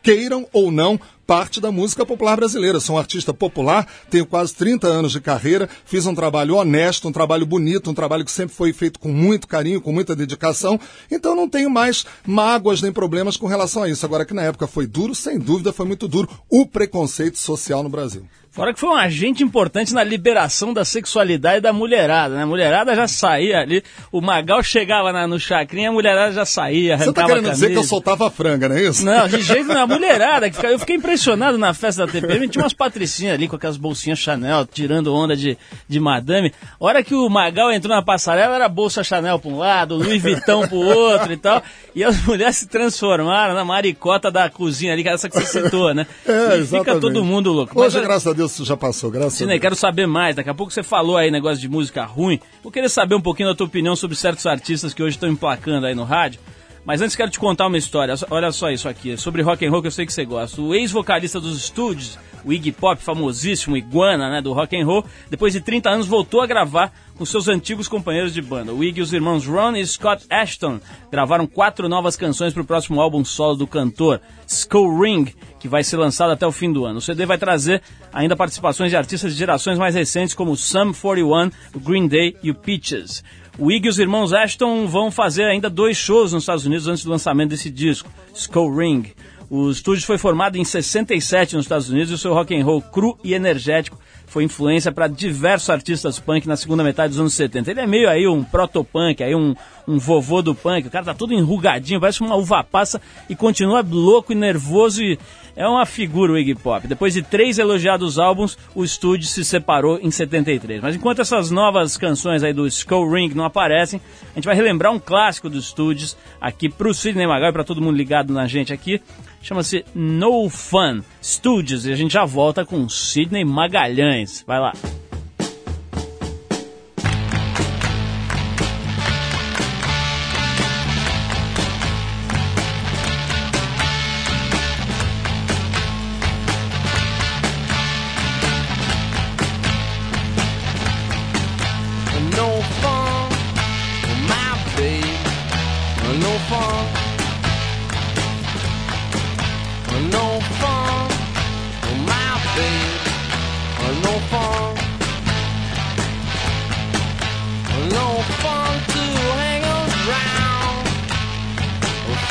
[0.02, 2.80] queiram ou não, parte da música popular brasileira.
[2.80, 7.12] Sou um artista popular, tenho quase 30 anos de carreira, fiz um trabalho honesto, um
[7.12, 10.78] trabalho bonito, um trabalho que sempre foi feito com muito carinho, com muita dedicação,
[11.10, 14.04] então não tenho mais mágoas nem problemas com relação a isso.
[14.04, 17.88] Agora que na época foi duro, sem dúvida foi muito duro o preconceito social no
[17.88, 18.24] Brasil.
[18.50, 22.44] Fora que foi um agente importante na liberação da sexualidade da mulherada, né?
[22.44, 26.96] A mulherada já saía ali, o Magal chegava na, no chacrinha, a mulherada já saía,
[26.96, 29.04] Você arrancava tá querendo dizer que eu soltava a franga, não é isso?
[29.04, 29.80] Não, de jeito nenhum.
[29.80, 31.13] A mulherada, que fica- eu fiquei impressionado
[31.58, 35.56] na festa da TPM, tinha umas patricinhas ali com aquelas bolsinhas Chanel, tirando onda de,
[35.88, 36.52] de madame.
[36.80, 40.20] A hora que o Magal entrou na passarela, era bolsa Chanel pra um lado, Louis
[40.20, 41.62] Vuitton pro outro e tal.
[41.94, 45.62] E as mulheres se transformaram na maricota da cozinha ali, que é essa que você
[45.62, 46.06] citou, né?
[46.26, 47.78] É, e fica todo mundo louco.
[47.78, 49.60] Mas, Hoje, graças a Deus, isso já passou, graças a Deus.
[49.60, 50.36] quero saber mais.
[50.36, 52.40] Daqui a pouco você falou aí negócio de música ruim.
[52.62, 55.86] Vou querer saber um pouquinho da tua opinião sobre certos artistas que hoje estão emplacando
[55.86, 56.40] aí no rádio.
[56.84, 58.14] Mas antes quero te contar uma história.
[58.30, 60.60] Olha só isso aqui, sobre rock and roll que eu sei que você gosta.
[60.60, 65.54] O ex-vocalista dos Stooges, o Iggy Pop, famosíssimo Iguana, né, do rock and roll, depois
[65.54, 68.74] de 30 anos voltou a gravar com seus antigos companheiros de banda.
[68.74, 70.78] O Iggy e os irmãos Ron e Scott Ashton
[71.10, 75.82] gravaram quatro novas canções para o próximo álbum solo do cantor, Skull Ring, que vai
[75.82, 76.98] ser lançado até o fim do ano.
[76.98, 77.80] O CD vai trazer
[78.12, 82.50] ainda participações de artistas de gerações mais recentes como Sum 41, o Green Day e
[82.50, 83.24] o Peaches.
[83.56, 87.04] O Iggy e os irmãos Ashton vão fazer ainda dois shows nos Estados Unidos antes
[87.04, 89.12] do lançamento desse disco, Skull Ring.
[89.48, 92.82] O estúdio foi formado em 67 nos Estados Unidos e o seu rock and roll
[92.82, 93.96] cru e energético
[94.26, 97.70] foi influência para diversos artistas punk na segunda metade dos anos 70.
[97.70, 99.54] Ele é meio aí um proto-punk, aí um,
[99.86, 100.88] um vovô do punk.
[100.88, 105.16] O cara tá todo enrugadinho, parece uma uva passa e continua louco e nervoso e
[105.56, 106.86] é uma figura o Iggy Pop.
[106.86, 110.80] Depois de três elogiados álbuns, o estúdio se separou em 73.
[110.80, 114.00] Mas enquanto essas novas canções aí do Skull Ring não aparecem,
[114.32, 117.80] a gente vai relembrar um clássico dos estúdios aqui pro Sidney Magal e para todo
[117.80, 119.00] mundo ligado na gente aqui.
[119.42, 124.42] Chama-se No Fun Studios e a gente já volta com Sidney Magalhães.
[124.46, 124.72] Vai lá.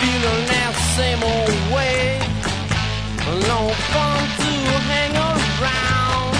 [0.04, 2.20] Feeling that same old way.
[3.48, 3.60] No
[3.92, 4.54] fun to
[4.92, 6.36] hang around.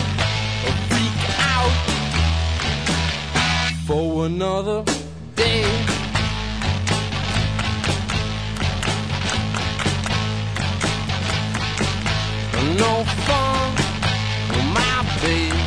[0.90, 1.22] Freak
[1.56, 1.76] out
[3.88, 4.84] for another
[5.38, 5.64] day.
[12.84, 12.94] No
[13.28, 13.64] fun,
[14.76, 15.64] my babe.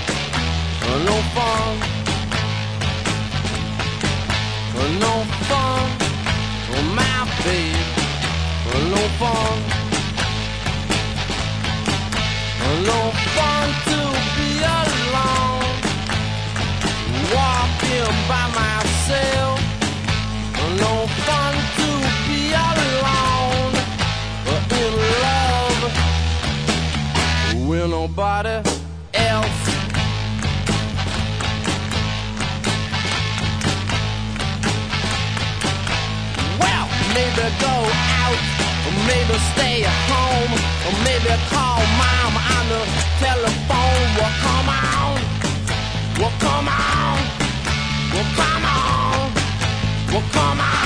[1.08, 1.72] No fun.
[5.00, 5.14] No
[5.48, 5.84] fun,
[6.94, 7.85] my babe
[8.76, 9.58] a loaf on,
[12.68, 13.98] a loaf on to
[14.36, 14.48] be
[14.80, 15.74] alone.
[17.34, 19.58] Walking by myself,
[20.62, 21.88] a loaf on to
[22.26, 23.74] be alone.
[24.44, 24.92] But In
[25.24, 25.82] love
[27.68, 28.56] with nobody
[29.14, 29.62] else.
[36.60, 38.05] Well, maybe go
[39.06, 40.52] maybe stay at home,
[40.86, 42.82] or maybe call mom on the
[43.22, 44.06] telephone.
[44.18, 45.14] Well, come on.
[46.18, 47.18] Well, come on.
[48.12, 49.32] Well, come on.
[50.12, 50.85] Well, come on.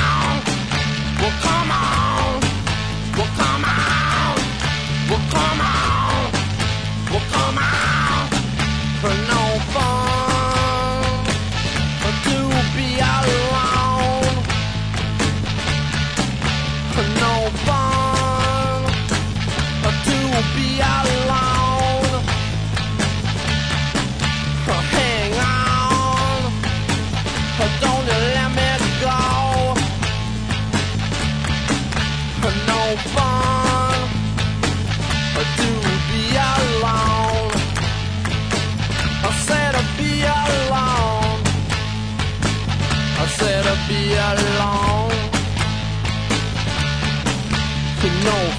[48.11, 48.50] know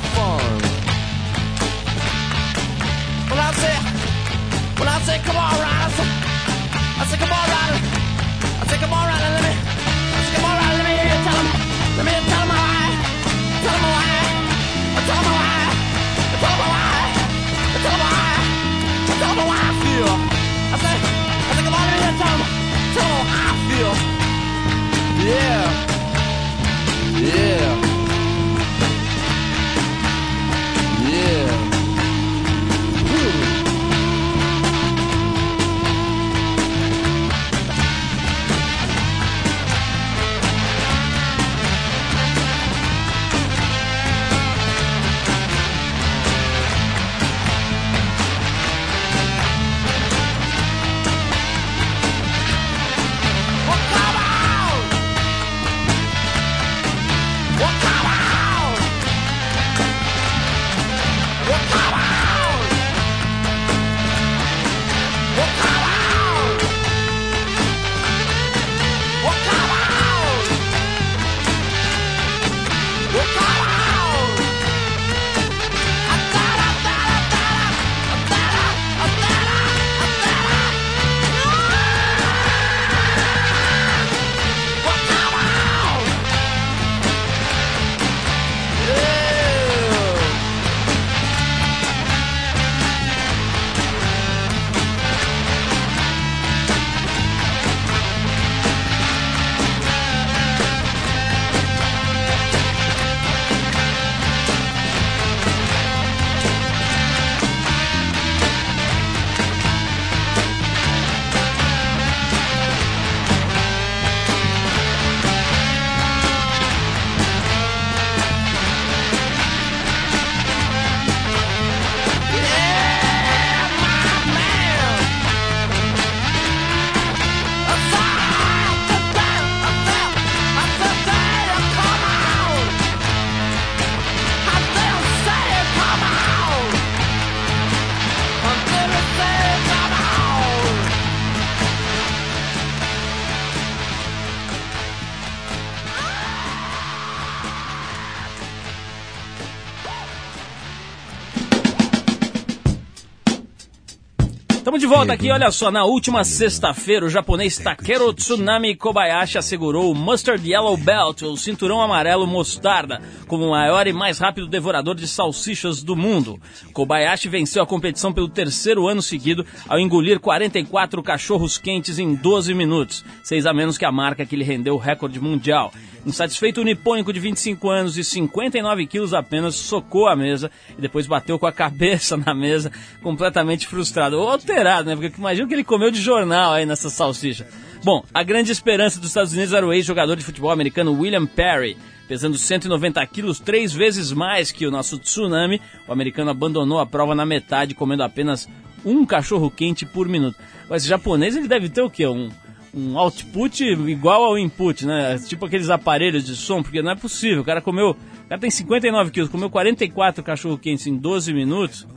[154.92, 160.46] volta aqui, olha só, na última sexta-feira o japonês Takeru Tsunami Kobayashi assegurou o Mustard
[160.46, 165.82] Yellow Belt, o cinturão amarelo mostarda, como o maior e mais rápido devorador de salsichas
[165.82, 166.38] do mundo.
[166.74, 172.54] Kobayashi venceu a competição pelo terceiro ano seguido ao engolir 44 cachorros quentes em 12
[172.54, 175.72] minutos, seis a menos que a marca que lhe rendeu o recorde mundial.
[176.06, 181.06] Insatisfeito, o nipônico de 25 anos e 59 quilos apenas socou a mesa e depois
[181.06, 182.72] bateu com a cabeça na mesa,
[183.02, 184.20] completamente frustrado.
[184.20, 184.96] Ou alterado, né?
[184.96, 187.48] Porque imagina que ele comeu de jornal aí nessa salsicha.
[187.84, 191.78] Bom, a grande esperança dos Estados Unidos era o ex-jogador de futebol americano William Perry.
[192.08, 197.16] Pesando 190 quilos, três vezes mais que o nosso Tsunami, o americano abandonou a prova
[197.16, 198.50] na metade, comendo apenas
[198.84, 200.38] um cachorro quente por minuto.
[200.70, 202.06] Mas esse japonês ele deve ter o quê?
[202.08, 202.30] Um,
[202.74, 205.18] um output igual ao input, né?
[205.20, 207.42] Tipo aqueles aparelhos de som, porque não é possível.
[207.42, 207.92] O cara comeu.
[207.92, 211.88] O cara tem 59 quilos, comeu 44 cachorro quentes em 12 minutos.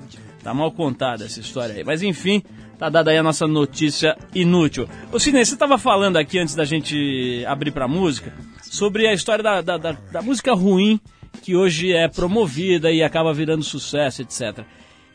[0.43, 1.85] Tá mal contada essa história aí.
[1.85, 2.43] Mas enfim,
[2.79, 4.89] tá dada aí a nossa notícia inútil.
[5.13, 9.43] Ô Sidney, você tava falando aqui antes da gente abrir pra música sobre a história
[9.43, 11.01] da, da, da, da música ruim
[11.43, 14.65] que hoje é promovida e acaba virando sucesso, etc.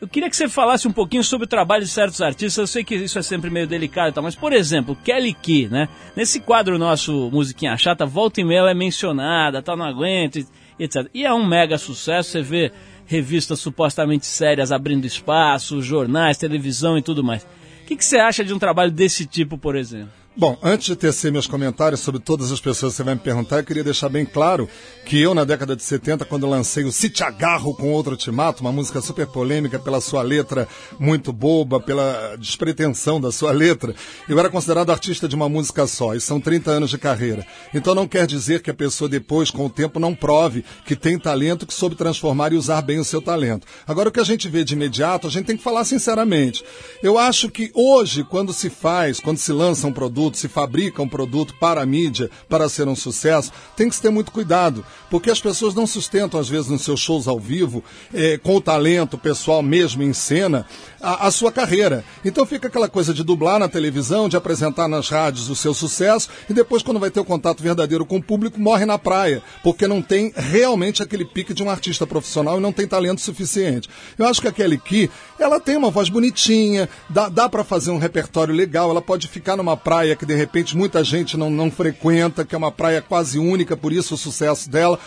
[0.00, 2.56] Eu queria que você falasse um pouquinho sobre o trabalho de certos artistas.
[2.56, 5.68] Eu sei que isso é sempre meio delicado e tal, mas, por exemplo, Kelly Key,
[5.68, 5.90] né?
[6.16, 10.38] Nesse quadro nosso, Musiquinha Chata, volta e meia ela é mencionada, tal, não aguento,
[10.78, 11.06] etc.
[11.12, 12.72] E é um mega sucesso, você vê
[13.04, 17.42] revistas supostamente sérias abrindo espaço, jornais, televisão e tudo mais.
[17.82, 20.19] O que, que você acha de um trabalho desse tipo, por exemplo?
[20.40, 23.58] Bom, antes de tecer meus comentários sobre todas as pessoas que você vai me perguntar,
[23.58, 24.66] eu queria deixar bem claro
[25.04, 28.30] que eu, na década de 70, quando lancei o Se Te Agarro com Outro Te
[28.30, 30.66] Mato, uma música super polêmica pela sua letra
[30.98, 33.94] muito boba, pela despretensão da sua letra,
[34.26, 37.46] eu era considerado artista de uma música só, e são 30 anos de carreira.
[37.74, 41.18] Então não quer dizer que a pessoa depois, com o tempo, não prove que tem
[41.18, 43.66] talento, que soube transformar e usar bem o seu talento.
[43.86, 46.64] Agora, o que a gente vê de imediato, a gente tem que falar sinceramente.
[47.02, 51.08] Eu acho que hoje, quando se faz, quando se lança um produto, se fabrica um
[51.08, 55.30] produto para a mídia, para ser um sucesso, tem que se ter muito cuidado, porque
[55.30, 59.18] as pessoas não sustentam, às vezes, nos seus shows ao vivo, eh, com o talento
[59.18, 60.66] pessoal mesmo em cena,
[61.00, 62.04] a, a sua carreira.
[62.24, 66.28] Então fica aquela coisa de dublar na televisão, de apresentar nas rádios o seu sucesso,
[66.48, 69.86] e depois, quando vai ter o contato verdadeiro com o público, morre na praia, porque
[69.86, 73.88] não tem realmente aquele pique de um artista profissional e não tem talento suficiente.
[74.18, 77.90] Eu acho que a Kelly Key, ela tem uma voz bonitinha, dá, dá para fazer
[77.90, 81.70] um repertório legal, ela pode ficar numa praia que de repente muita gente não, não
[81.70, 84.98] frequenta, que é uma praia quase única, por isso o sucesso dela.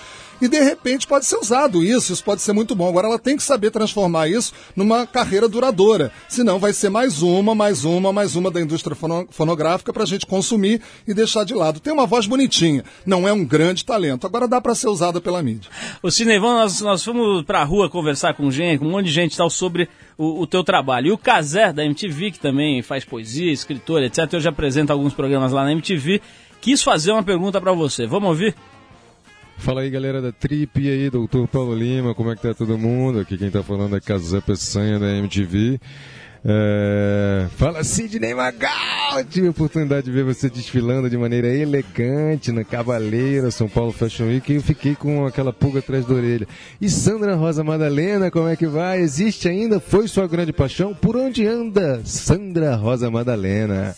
[0.42, 2.88] E de repente pode ser usado isso, isso pode ser muito bom.
[2.90, 7.56] Agora ela tem que saber transformar isso numa carreira duradoura, senão vai ser mais uma,
[7.56, 11.54] mais uma, mais uma da indústria fono- fonográfica para a gente consumir e deixar de
[11.54, 11.80] lado.
[11.80, 15.42] Tem uma voz bonitinha, não é um grande talento, agora dá para ser usada pela
[15.42, 15.70] mídia.
[16.02, 19.38] O Cinevão, nós, nós fomos pra rua conversar com gente, com um monte de gente
[19.38, 21.08] tal, sobre o, o teu trabalho.
[21.08, 25.14] E o Casé, da MTV, que também faz poesia, escritor, etc., eu já apresento alguns
[25.14, 26.22] programas lá na MTV,
[26.62, 28.06] quis fazer uma pergunta pra você.
[28.06, 28.56] Vamos ouvir?
[29.64, 32.78] Fala aí galera da Trip, e aí doutor Paulo Lima, como é que tá todo
[32.78, 33.22] mundo?
[33.22, 35.80] Aqui quem tá falando é Casé Peçanha da MTV.
[36.44, 37.48] É...
[37.56, 39.24] Fala Sidney Magal!
[39.30, 44.26] Tive a oportunidade de ver você desfilando de maneira elegante na Cavaleira, São Paulo Fashion
[44.26, 46.46] Week e eu fiquei com aquela pulga atrás da orelha.
[46.82, 49.00] E Sandra Rosa Madalena, como é que vai?
[49.00, 49.80] Existe ainda?
[49.80, 50.94] Foi sua grande paixão?
[50.94, 53.96] Por onde anda Sandra Rosa Madalena?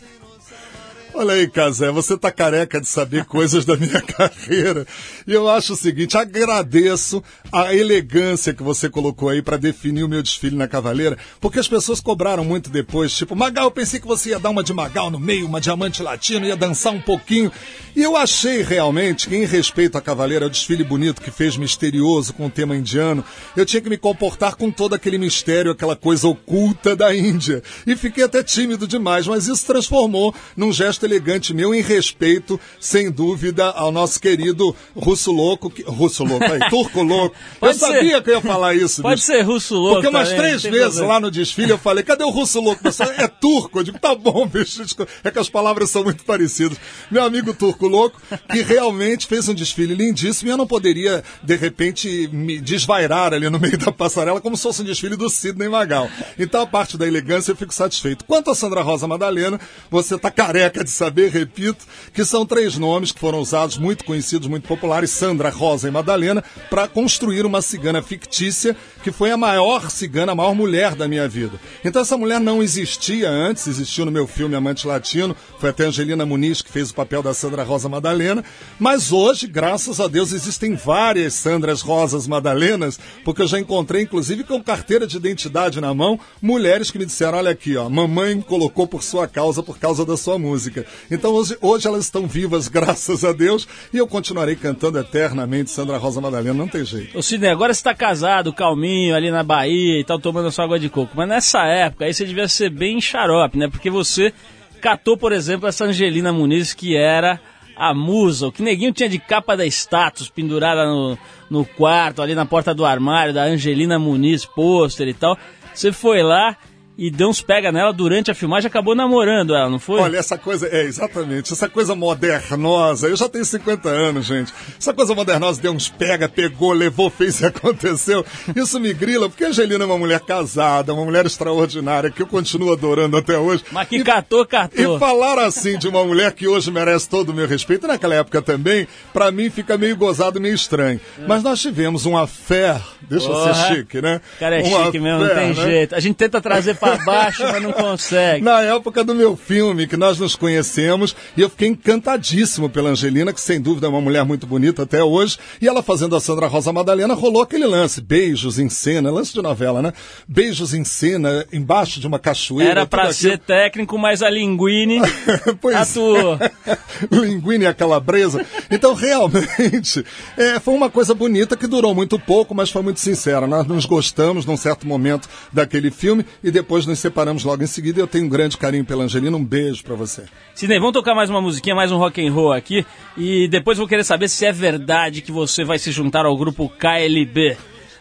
[1.18, 4.86] Olha aí, Casé, você tá careca de saber coisas da minha carreira.
[5.26, 10.10] E eu acho o seguinte, agradeço a elegância que você colocou aí para definir o
[10.10, 14.06] meu desfile na Cavaleira, porque as pessoas cobraram muito depois, tipo, Magal, eu pensei que
[14.06, 17.50] você ia dar uma de Magal no meio, uma diamante latino, ia dançar um pouquinho.
[17.96, 22.34] E eu achei realmente que, em respeito à Cavaleira, o desfile bonito que fez misterioso
[22.34, 23.24] com o tema indiano,
[23.56, 27.64] eu tinha que me comportar com todo aquele mistério, aquela coisa oculta da Índia.
[27.88, 33.12] E fiquei até tímido demais, mas isso transformou num gesto elegante meu em respeito, sem
[33.12, 37.36] dúvida, ao nosso querido russo louco, que, russo louco, aí, turco louco.
[37.60, 38.24] Pode eu sabia ser.
[38.24, 39.02] que eu ia falar isso.
[39.02, 39.26] Pode bicho.
[39.28, 42.30] ser russo louco Porque umas também, três vezes lá no desfile eu falei, cadê o
[42.30, 42.82] russo louco?
[42.84, 43.80] Você é turco?
[43.80, 44.84] Eu digo, tá bom, bicho.
[45.24, 46.78] É que as palavras são muito parecidas.
[47.10, 51.56] Meu amigo turco louco, que realmente fez um desfile lindíssimo e eu não poderia, de
[51.56, 55.70] repente, me desvairar ali no meio da passarela como se fosse um desfile do Sidney
[55.70, 56.10] Magal.
[56.38, 58.26] Então, a parte da elegância, eu fico satisfeito.
[58.26, 63.12] Quanto a Sandra Rosa Madalena, você tá careca de saber, repito, que são três nomes
[63.12, 68.02] que foram usados, muito conhecidos, muito populares, Sandra Rosa e Madalena, para construir uma cigana
[68.02, 71.60] fictícia que foi a maior cigana, a maior mulher da minha vida.
[71.84, 76.26] Então essa mulher não existia antes, existiu no meu filme Amante Latino, foi até Angelina
[76.26, 78.44] Muniz que fez o papel da Sandra Rosa Madalena,
[78.80, 84.44] mas hoje, graças a Deus, existem várias Sandras Rosas Madalenas, porque eu já encontrei, inclusive,
[84.44, 88.88] com carteira de identidade na mão, mulheres que me disseram, olha aqui, ó, mamãe colocou
[88.88, 90.85] por sua causa, por causa da sua música.
[91.10, 95.98] Então hoje, hoje elas estão vivas, graças a Deus, e eu continuarei cantando eternamente Sandra
[95.98, 97.18] Rosa Madalena, não tem jeito.
[97.18, 100.66] Ô Sidney, agora você tá casado, calminho, ali na Bahia e tal, tomando a sua
[100.66, 101.14] água de coco.
[101.16, 103.68] Mas nessa época aí você devia ser bem xarope, né?
[103.70, 104.34] Porque você
[104.82, 107.40] catou, por exemplo, essa Angelina Muniz, que era
[107.76, 111.18] a musa, o que neguinho tinha de capa da status pendurada no,
[111.50, 115.38] no quarto, ali na porta do armário, da Angelina Muniz, pôster e tal.
[115.74, 116.56] Você foi lá
[116.98, 120.00] e deu uns pega nela durante a filmagem, acabou namorando ela, não foi?
[120.00, 124.54] Olha, essa coisa, é, exatamente, essa coisa modernosa, eu já tenho 50 anos, gente.
[124.80, 128.26] Essa coisa modernosa deu uns pega, pegou, levou, fez e aconteceu.
[128.56, 132.28] Isso me grila, porque a Angelina é uma mulher casada, uma mulher extraordinária, que eu
[132.28, 133.64] continuo adorando até hoje.
[133.72, 134.96] Mas que catou, catou.
[134.96, 138.16] E falar assim de uma mulher que hoje merece todo o meu respeito, e naquela
[138.16, 141.00] época também, pra mim fica meio gozado, meio estranho.
[141.28, 143.54] Mas nós tivemos uma fé, deixa eu Porra.
[143.54, 144.22] ser chique, né?
[144.40, 145.54] Cara é Uma chique mesmo, não fé, tem né?
[145.54, 145.96] jeito.
[145.96, 148.44] A gente tenta trazer pra baixo, mas não consegue.
[148.44, 153.34] Na época do meu filme, que nós nos conhecemos, e eu fiquei encantadíssimo pela Angelina,
[153.34, 156.48] que sem dúvida é uma mulher muito bonita até hoje, e ela fazendo a Sandra
[156.48, 159.94] Rosa Madalena, rolou aquele lance, beijos em cena, lance de novela, né?
[160.28, 162.72] Beijos em cena, embaixo de uma cachoeira.
[162.72, 165.02] Era pra tudo ser técnico, mas a Linguine
[165.62, 166.38] Pois atuou.
[167.12, 168.46] linguine e a calabresa.
[168.70, 170.06] Então, realmente,
[170.38, 173.48] é, foi uma coisa bonita que durou muito pouco, mas foi muito sincera.
[173.48, 178.00] Nós nos gostamos num certo momento daquele filme e depois nos separamos logo em seguida.
[178.00, 179.38] Eu tenho um grande carinho pela Angelina.
[179.38, 180.24] Um beijo pra você.
[180.56, 182.84] Sidney, vamos tocar mais uma musiquinha, mais um rock and roll aqui.
[183.16, 186.68] E depois vou querer saber se é verdade que você vai se juntar ao grupo
[186.68, 187.56] KLB.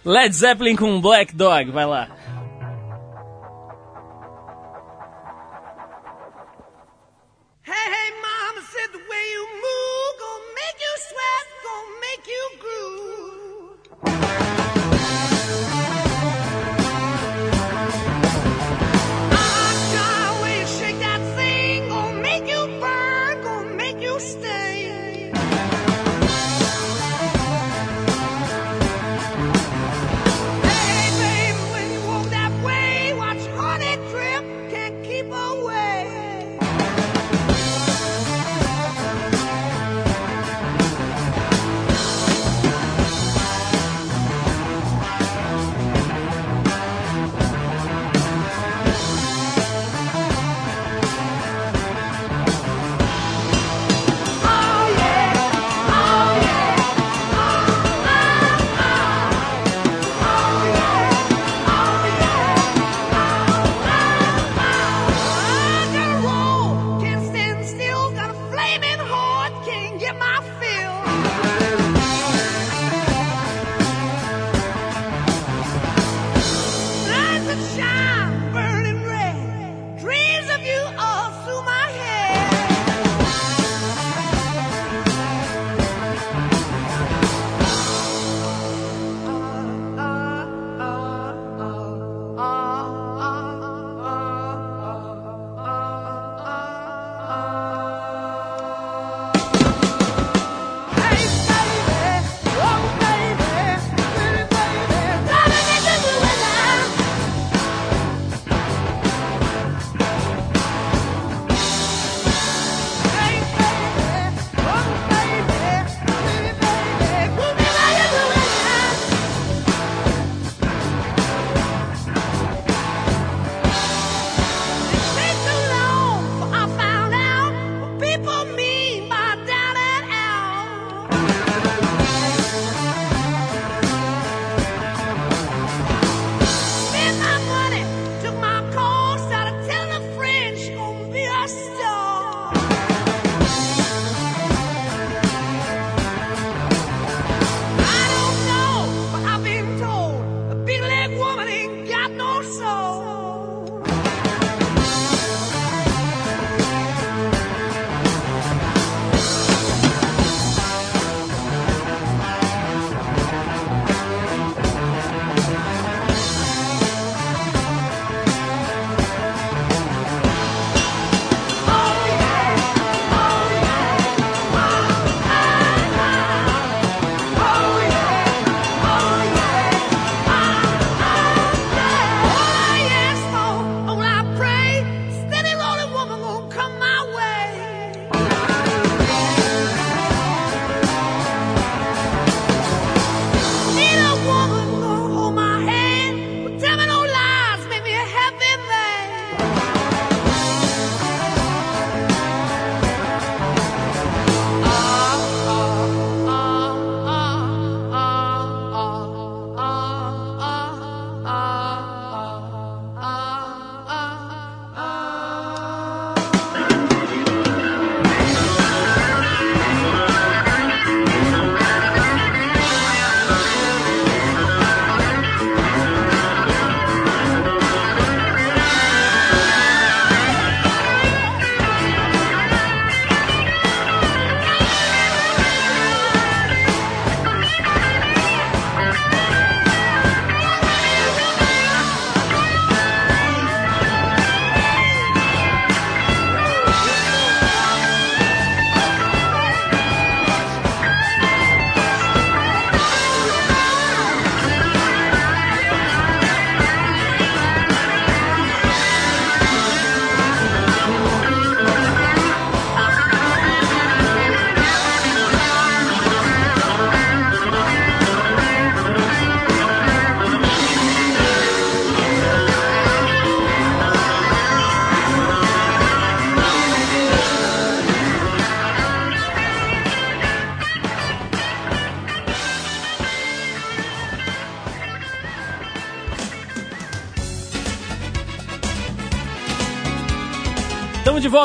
[0.05, 2.09] Led Zeppelin com Black Dog, vai lá.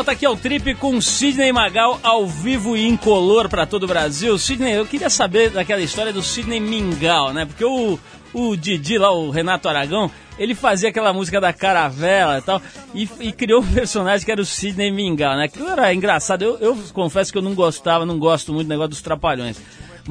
[0.09, 4.37] Volta aqui ao Trip com Sidney Magal ao vivo e incolor para todo o Brasil.
[4.39, 7.45] Sidney, eu queria saber daquela história do Sidney Mingau, né?
[7.45, 7.99] Porque o,
[8.33, 12.61] o Didi lá, o Renato Aragão, ele fazia aquela música da caravela e tal,
[12.95, 15.43] e, e criou um personagem que era o Sidney Mingau, né?
[15.45, 16.41] Aquilo era engraçado.
[16.41, 19.61] Eu, eu confesso que eu não gostava, não gosto muito do negócio dos trapalhões.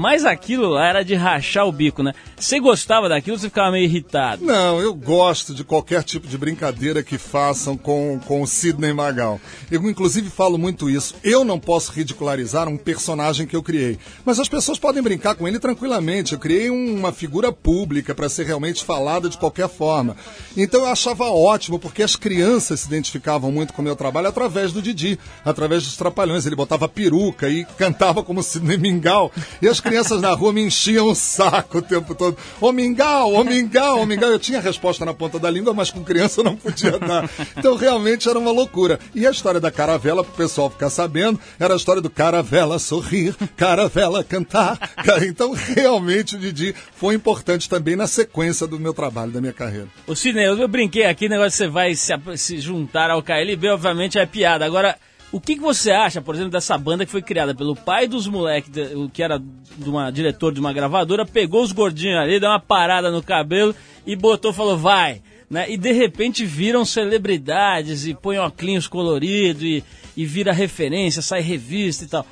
[0.01, 2.13] Mas aquilo lá era de rachar o bico, né?
[2.39, 4.45] Você gostava daquilo ou você ficava meio irritado?
[4.45, 9.41] Não, eu gosto de qualquer tipo de brincadeira que façam com, com o Sidney Magal.
[9.69, 11.17] Eu, inclusive, falo muito isso.
[11.25, 13.99] Eu não posso ridicularizar um personagem que eu criei.
[14.25, 16.33] Mas as pessoas podem brincar com ele tranquilamente.
[16.33, 20.17] Eu criei um- uma figura pública para ser realmente falada de qualquer forma.
[20.57, 24.73] Então eu achava ótimo, porque as crianças se identificavam muito com o meu trabalho através
[24.73, 26.47] do Didi, através dos trapalhões.
[26.47, 29.33] Ele botava peruca e cantava como Sidney Mingau.
[29.61, 32.37] E as crianças na rua me enchiam o saco o tempo todo.
[32.61, 34.29] Ô Mingau, ô Mingau, ô Mingau.
[34.31, 37.29] Eu tinha resposta na ponta da língua, mas com criança eu não podia dar.
[37.57, 38.99] Então realmente era uma loucura.
[39.15, 43.35] E a história da caravela, pro pessoal ficar sabendo, era a história do caravela sorrir,
[43.57, 44.79] caravela cantar.
[44.79, 49.53] Ca- Então realmente o Didi foi importante também na sequência do meu trabalho, da minha
[49.53, 49.89] carreira.
[50.07, 54.27] Ô Sidney, eu, brinquei aqui, negócio você vai se, se juntar ao KLB, obviamente é
[54.27, 54.65] piada.
[54.65, 54.97] Agora,
[55.31, 58.27] o que, que você acha, por exemplo, dessa banda que foi criada pelo pai dos
[58.27, 58.71] moleques,
[59.13, 63.11] que era de uma diretor de uma gravadora, pegou os gordinhos ali, deu uma parada
[63.11, 63.75] no cabelo
[64.07, 65.23] e botou, falou, vai.
[65.51, 65.71] Né?
[65.71, 69.85] E de repente viram celebridades e põem óculos coloridos e,
[70.17, 72.27] e vira referência, sai revista e tal.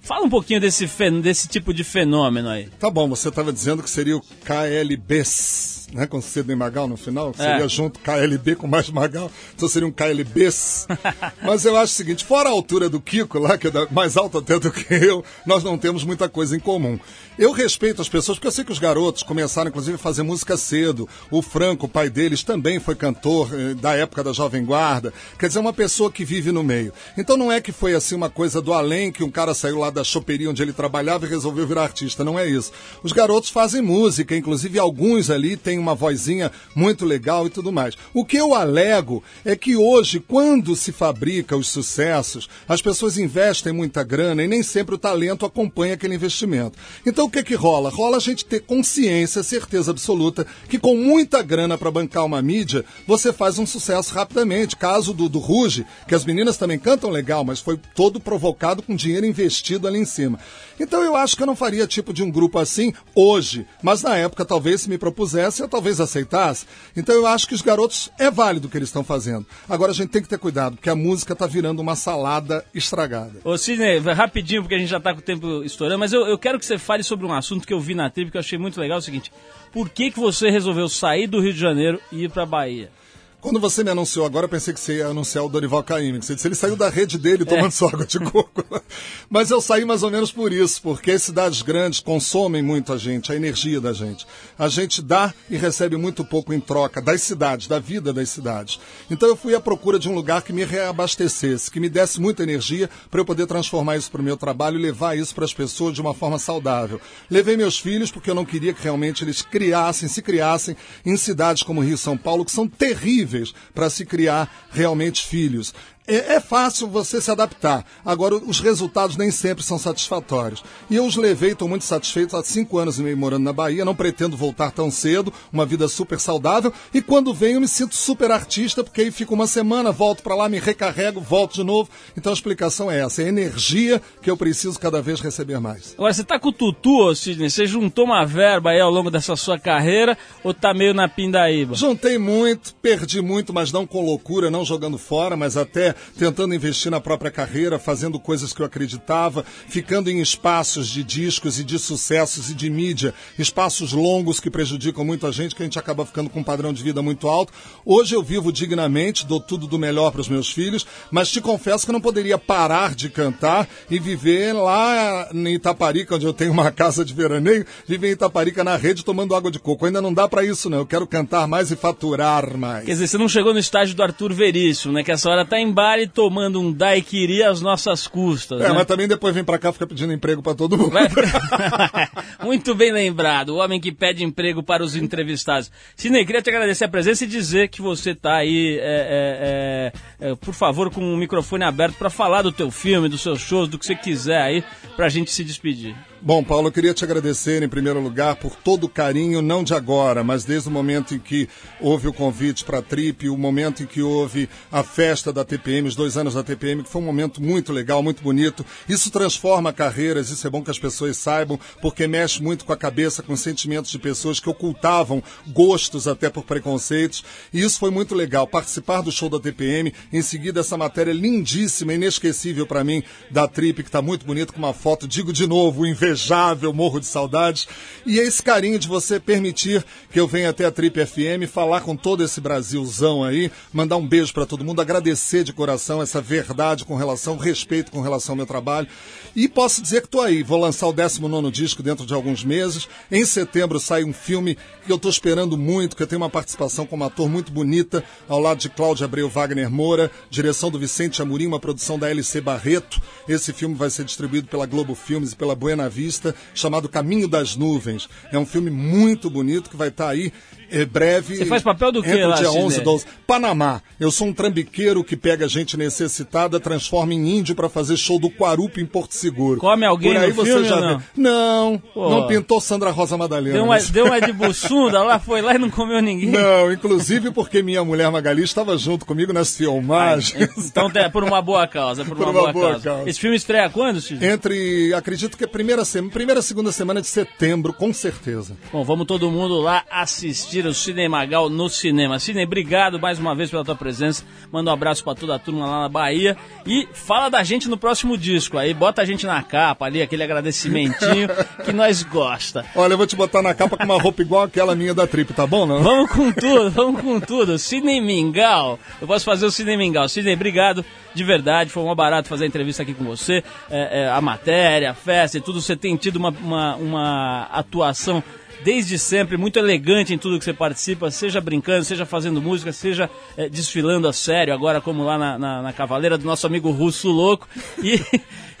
[0.00, 0.86] Fala um pouquinho desse,
[1.20, 2.68] desse tipo de fenômeno aí.
[2.78, 6.06] Tá bom, você estava dizendo que seria o KLBs, né?
[6.06, 7.44] Com Sidney Magal no final, que É.
[7.52, 10.86] seria junto KLB com mais Magal, então seria um KLBs.
[11.42, 14.38] Mas eu acho o seguinte, fora a altura do Kiko lá, que é mais alto
[14.38, 16.98] até do que eu, nós não temos muita coisa em comum.
[17.38, 20.56] Eu respeito as pessoas, porque eu sei que os garotos começaram, inclusive, a fazer música
[20.56, 21.06] cedo.
[21.30, 25.12] O Franco, o pai deles, também foi cantor eh, da época da Jovem Guarda.
[25.38, 26.92] Quer dizer, é uma pessoa que vive no meio.
[27.16, 29.90] Então não é que foi assim uma coisa do além, que um cara saiu lá
[29.90, 32.24] da choperia onde ele trabalhava e resolveu virar artista.
[32.24, 32.72] Não é isso.
[33.02, 37.96] Os garotos fazem música, inclusive alguns ali têm uma vozinha muito legal e tudo mais.
[38.12, 43.72] O que eu alego é que hoje, quando se fabrica os sucessos, as pessoas investem
[43.72, 46.78] muita grana e nem sempre o talento acompanha aquele investimento.
[47.04, 47.90] Então o que que rola?
[47.90, 52.84] Rola a gente ter consciência, certeza absoluta, que com muita grana para bancar uma mídia,
[53.06, 54.76] você faz um sucesso rapidamente.
[54.76, 58.96] Caso do, do Ruge, que as meninas também cantam legal, mas foi todo provocado com
[58.96, 60.38] dinheiro investido ali em cima.
[60.78, 64.16] Então eu acho que eu não faria tipo de um grupo assim hoje, mas na
[64.16, 66.66] época talvez se me propusesse, talvez aceitasse.
[66.96, 69.46] Então eu acho que os garotos é válido o que eles estão fazendo.
[69.68, 73.40] Agora a gente tem que ter cuidado, porque a música tá virando uma salada estragada.
[73.44, 76.38] Ô Sidney, rapidinho, porque a gente já tá com o tempo estourando, mas eu, eu
[76.38, 78.58] quero que você fale sobre um assunto que eu vi na tribo que eu achei
[78.58, 79.32] muito legal, é o seguinte,
[79.72, 82.90] por que, que você resolveu sair do Rio de Janeiro e ir pra Bahia?
[83.38, 86.20] Quando você me anunciou agora, eu pensei que você ia anunciar o Dorival Caymmi.
[86.20, 88.64] Você disse, ele saiu da rede dele tomando sua água de coco.
[89.28, 92.98] Mas eu saí mais ou menos por isso, porque as cidades grandes consomem muito a
[92.98, 94.26] gente, a energia da gente.
[94.58, 98.80] A gente dá e recebe muito pouco em troca das cidades, da vida das cidades.
[99.10, 102.42] Então eu fui à procura de um lugar que me reabastecesse, que me desse muita
[102.42, 105.54] energia para eu poder transformar isso para o meu trabalho e levar isso para as
[105.54, 107.00] pessoas de uma forma saudável.
[107.30, 111.62] Levei meus filhos porque eu não queria que realmente eles criassem, se criassem em cidades
[111.62, 113.25] como Rio e São Paulo, que são terríveis
[113.74, 115.74] para se criar realmente filhos.
[116.06, 117.84] É, é fácil você se adaptar.
[118.04, 120.62] Agora, os resultados nem sempre são satisfatórios.
[120.88, 123.84] E eu os levei, estou muito satisfeito, há cinco anos e meio morando na Bahia,
[123.84, 126.72] não pretendo voltar tão cedo, uma vida super saudável.
[126.94, 130.48] E quando venho, me sinto super artista, porque aí fico uma semana, volto para lá,
[130.48, 131.90] me recarrego, volto de novo.
[132.16, 135.94] Então a explicação é essa, é a energia que eu preciso cada vez receber mais.
[135.94, 137.50] Agora, você tá com o Tutu, Sidney?
[137.50, 141.74] Você juntou uma verba aí ao longo dessa sua carreira ou tá meio na pindaíba?
[141.74, 146.90] Juntei muito, perdi muito, mas não com loucura, não jogando fora, mas até tentando investir
[146.90, 151.78] na própria carreira, fazendo coisas que eu acreditava, ficando em espaços de discos e de
[151.78, 156.06] sucessos e de mídia, espaços longos que prejudicam muito a gente, que a gente acaba
[156.06, 157.52] ficando com um padrão de vida muito alto.
[157.84, 161.84] Hoje eu vivo dignamente, dou tudo do melhor para os meus filhos, mas te confesso
[161.84, 166.52] que eu não poderia parar de cantar e viver lá em Itaparica, onde eu tenho
[166.52, 169.86] uma casa de veraneio, viver em Itaparica na rede tomando água de coco.
[169.86, 170.78] Ainda não dá para isso, não.
[170.78, 172.84] Eu quero cantar mais e faturar mais.
[172.84, 175.02] Quer dizer, você não chegou no estágio do Arthur Veríssimo, né?
[175.02, 178.72] Que essa hora tá em e tomando um daiquiri às nossas custas, É, né?
[178.74, 180.92] mas também depois vem pra cá e fica pedindo emprego pra todo mundo.
[182.42, 185.70] Muito bem lembrado, o homem que pede emprego para os entrevistados.
[185.96, 190.28] Sidney, queria te agradecer a presença e dizer que você está aí, é, é, é,
[190.30, 193.68] é, por favor, com o microfone aberto para falar do teu filme, dos seus shows,
[193.68, 194.64] do que você quiser aí,
[194.96, 195.94] pra gente se despedir.
[196.22, 199.74] Bom, Paulo, eu queria te agradecer em primeiro lugar por todo o carinho, não de
[199.74, 201.48] agora, mas desde o momento em que
[201.78, 205.86] houve o convite para a Trip, o momento em que houve a festa da TPM,
[205.86, 208.64] os dois anos da TPM, que foi um momento muito legal, muito bonito.
[208.88, 212.76] Isso transforma carreiras, isso é bom que as pessoas saibam, porque mexe muito com a
[212.76, 217.24] cabeça, com os sentimentos de pessoas que ocultavam gostos até por preconceitos.
[217.52, 218.46] E isso foi muito legal.
[218.46, 223.82] Participar do show da TPM, em seguida essa matéria lindíssima, inesquecível para mim, da Trip,
[223.82, 227.66] que está muito bonito, com uma foto, digo de novo, o invejável, morro de saudades.
[228.04, 231.80] E é esse carinho de você permitir que eu venha até a Trip FM, falar
[231.80, 236.20] com todo esse Brasilzão aí, mandar um beijo para todo mundo, agradecer de coração essa
[236.20, 238.86] verdade com relação, respeito com relação ao meu trabalho.
[239.34, 242.88] E posso dizer que estou aí, vou lançar o 19 disco dentro de alguns meses.
[243.10, 246.86] Em setembro sai um filme que eu estou esperando muito, que eu tenho uma participação
[246.86, 251.46] como ator muito bonita, ao lado de Cláudio Abreu Wagner Moura, direção do Vicente Amorim,
[251.46, 253.02] uma produção da LC Barreto.
[253.28, 257.56] Esse filme vai ser distribuído pela Globo Filmes e pela Buena Vista, chamado Caminho das
[257.56, 258.08] Nuvens.
[258.30, 260.30] É um filme muito bonito que vai estar aí
[260.65, 261.36] é breve.
[261.36, 262.64] Você faz papel do o lá, dia Sidney?
[262.64, 263.06] 11 e 12.
[263.26, 263.80] Panamá.
[263.98, 268.30] Eu sou um trambiqueiro que pega gente necessitada, transforma em índio para fazer show do
[268.30, 269.60] Quarupo em Porto Seguro.
[269.60, 270.98] Come alguém Por aí no você filme já não?
[270.98, 271.04] vê.
[271.16, 272.10] Não, Pô.
[272.10, 273.54] não pintou Sandra Rosa Madalena.
[273.54, 276.28] Deu uma, mas- deu uma de buçunda lá, foi lá e não comeu ninguém.
[276.30, 280.56] Não, inclusive porque minha mulher Magali estava junto comigo nas filmagens.
[280.58, 282.84] Então é por uma boa causa, por, Por uma, uma boa, causa.
[282.84, 283.10] causa.
[283.10, 284.30] Esse filme estreia quando, Sidney?
[284.30, 288.56] Entre, acredito que a primeira, primeira segunda semana de setembro, com certeza.
[288.72, 292.18] Bom, vamos todo mundo lá assistir o Cine Magal no cinema.
[292.18, 294.24] Sidney, obrigado mais uma vez pela tua presença.
[294.50, 296.36] Manda um abraço pra toda a turma lá na Bahia.
[296.64, 298.72] E fala da gente no próximo disco aí.
[298.72, 301.28] Bota a gente na capa ali, aquele agradecimentinho
[301.64, 302.64] que nós gosta.
[302.74, 305.32] Olha, eu vou te botar na capa com uma roupa igual aquela minha da Trip,
[305.34, 305.82] tá bom, não?
[305.82, 307.58] Vamos com tudo, vamos com tudo.
[307.58, 308.78] Sidney Mingau.
[309.00, 310.08] Eu posso fazer o Sidney Mingau.
[310.08, 311.70] Sidney, obrigado de verdade.
[311.70, 313.42] Foi um barato fazer a entrevista aqui com você.
[313.70, 315.60] É, é, a matéria, a festa e tudo.
[315.60, 318.22] Você tem tido uma, uma, uma atuação
[318.64, 323.10] desde sempre muito elegante em tudo que você participa, seja brincando, seja fazendo música, seja
[323.36, 327.08] é, desfilando a sério, agora como lá na, na, na Cavaleira do nosso amigo Russo
[327.08, 327.48] Louco.
[327.82, 328.00] E,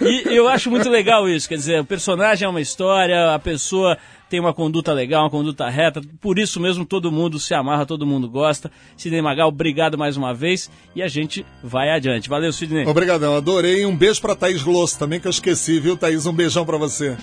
[0.00, 1.48] e eu acho muito legal isso.
[1.48, 3.96] Quer dizer, o personagem é uma história, a pessoa
[4.28, 6.00] tem uma conduta legal, uma conduta reta.
[6.20, 8.70] Por isso mesmo todo mundo se amarra, todo mundo gosta.
[8.96, 12.28] Sidney Magal, obrigado mais uma vez e a gente vai adiante.
[12.28, 12.86] Valeu, Sidney.
[12.86, 13.86] Obrigadão, adorei.
[13.86, 16.26] Um beijo pra Thaís Glosso também, que eu esqueci, viu, Thaís?
[16.26, 17.16] Um beijão pra você.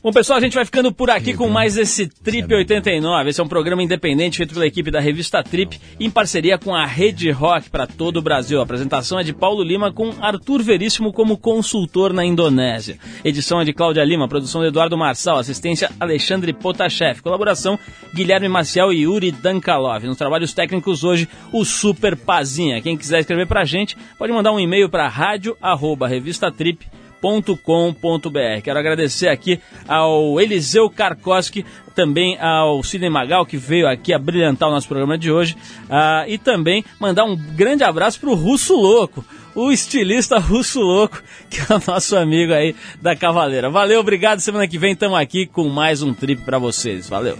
[0.00, 3.30] Bom, pessoal, a gente vai ficando por aqui com mais esse Trip 89.
[3.30, 6.86] Esse é um programa independente feito pela equipe da revista Trip, em parceria com a
[6.86, 8.60] Rede Rock para todo o Brasil.
[8.60, 12.96] A apresentação é de Paulo Lima com Arthur Veríssimo como consultor na Indonésia.
[13.24, 17.76] Edição é de Cláudia Lima, produção de Eduardo Marçal, assistência Alexandre Potashev, colaboração
[18.14, 20.06] Guilherme Maciel e Yuri Dankalov.
[20.06, 22.80] Nos trabalhos técnicos hoje, o Super Pazinha.
[22.80, 26.86] Quem quiser escrever pra gente, pode mandar um e-mail para rádio@revistatrip
[27.20, 28.62] www.cinemagal.com.br.
[28.62, 31.64] Quero agradecer aqui ao Eliseu Karkoski,
[31.94, 35.56] também ao Cine Magal, que veio aqui a brilhantar o nosso programa de hoje,
[35.90, 41.22] ah, e também mandar um grande abraço para o Russo Louco, o estilista Russo Louco,
[41.50, 43.70] que é o nosso amigo aí da Cavaleira.
[43.70, 44.40] Valeu, obrigado.
[44.40, 47.08] Semana que vem estamos aqui com mais um trip para vocês.
[47.08, 47.36] Valeu.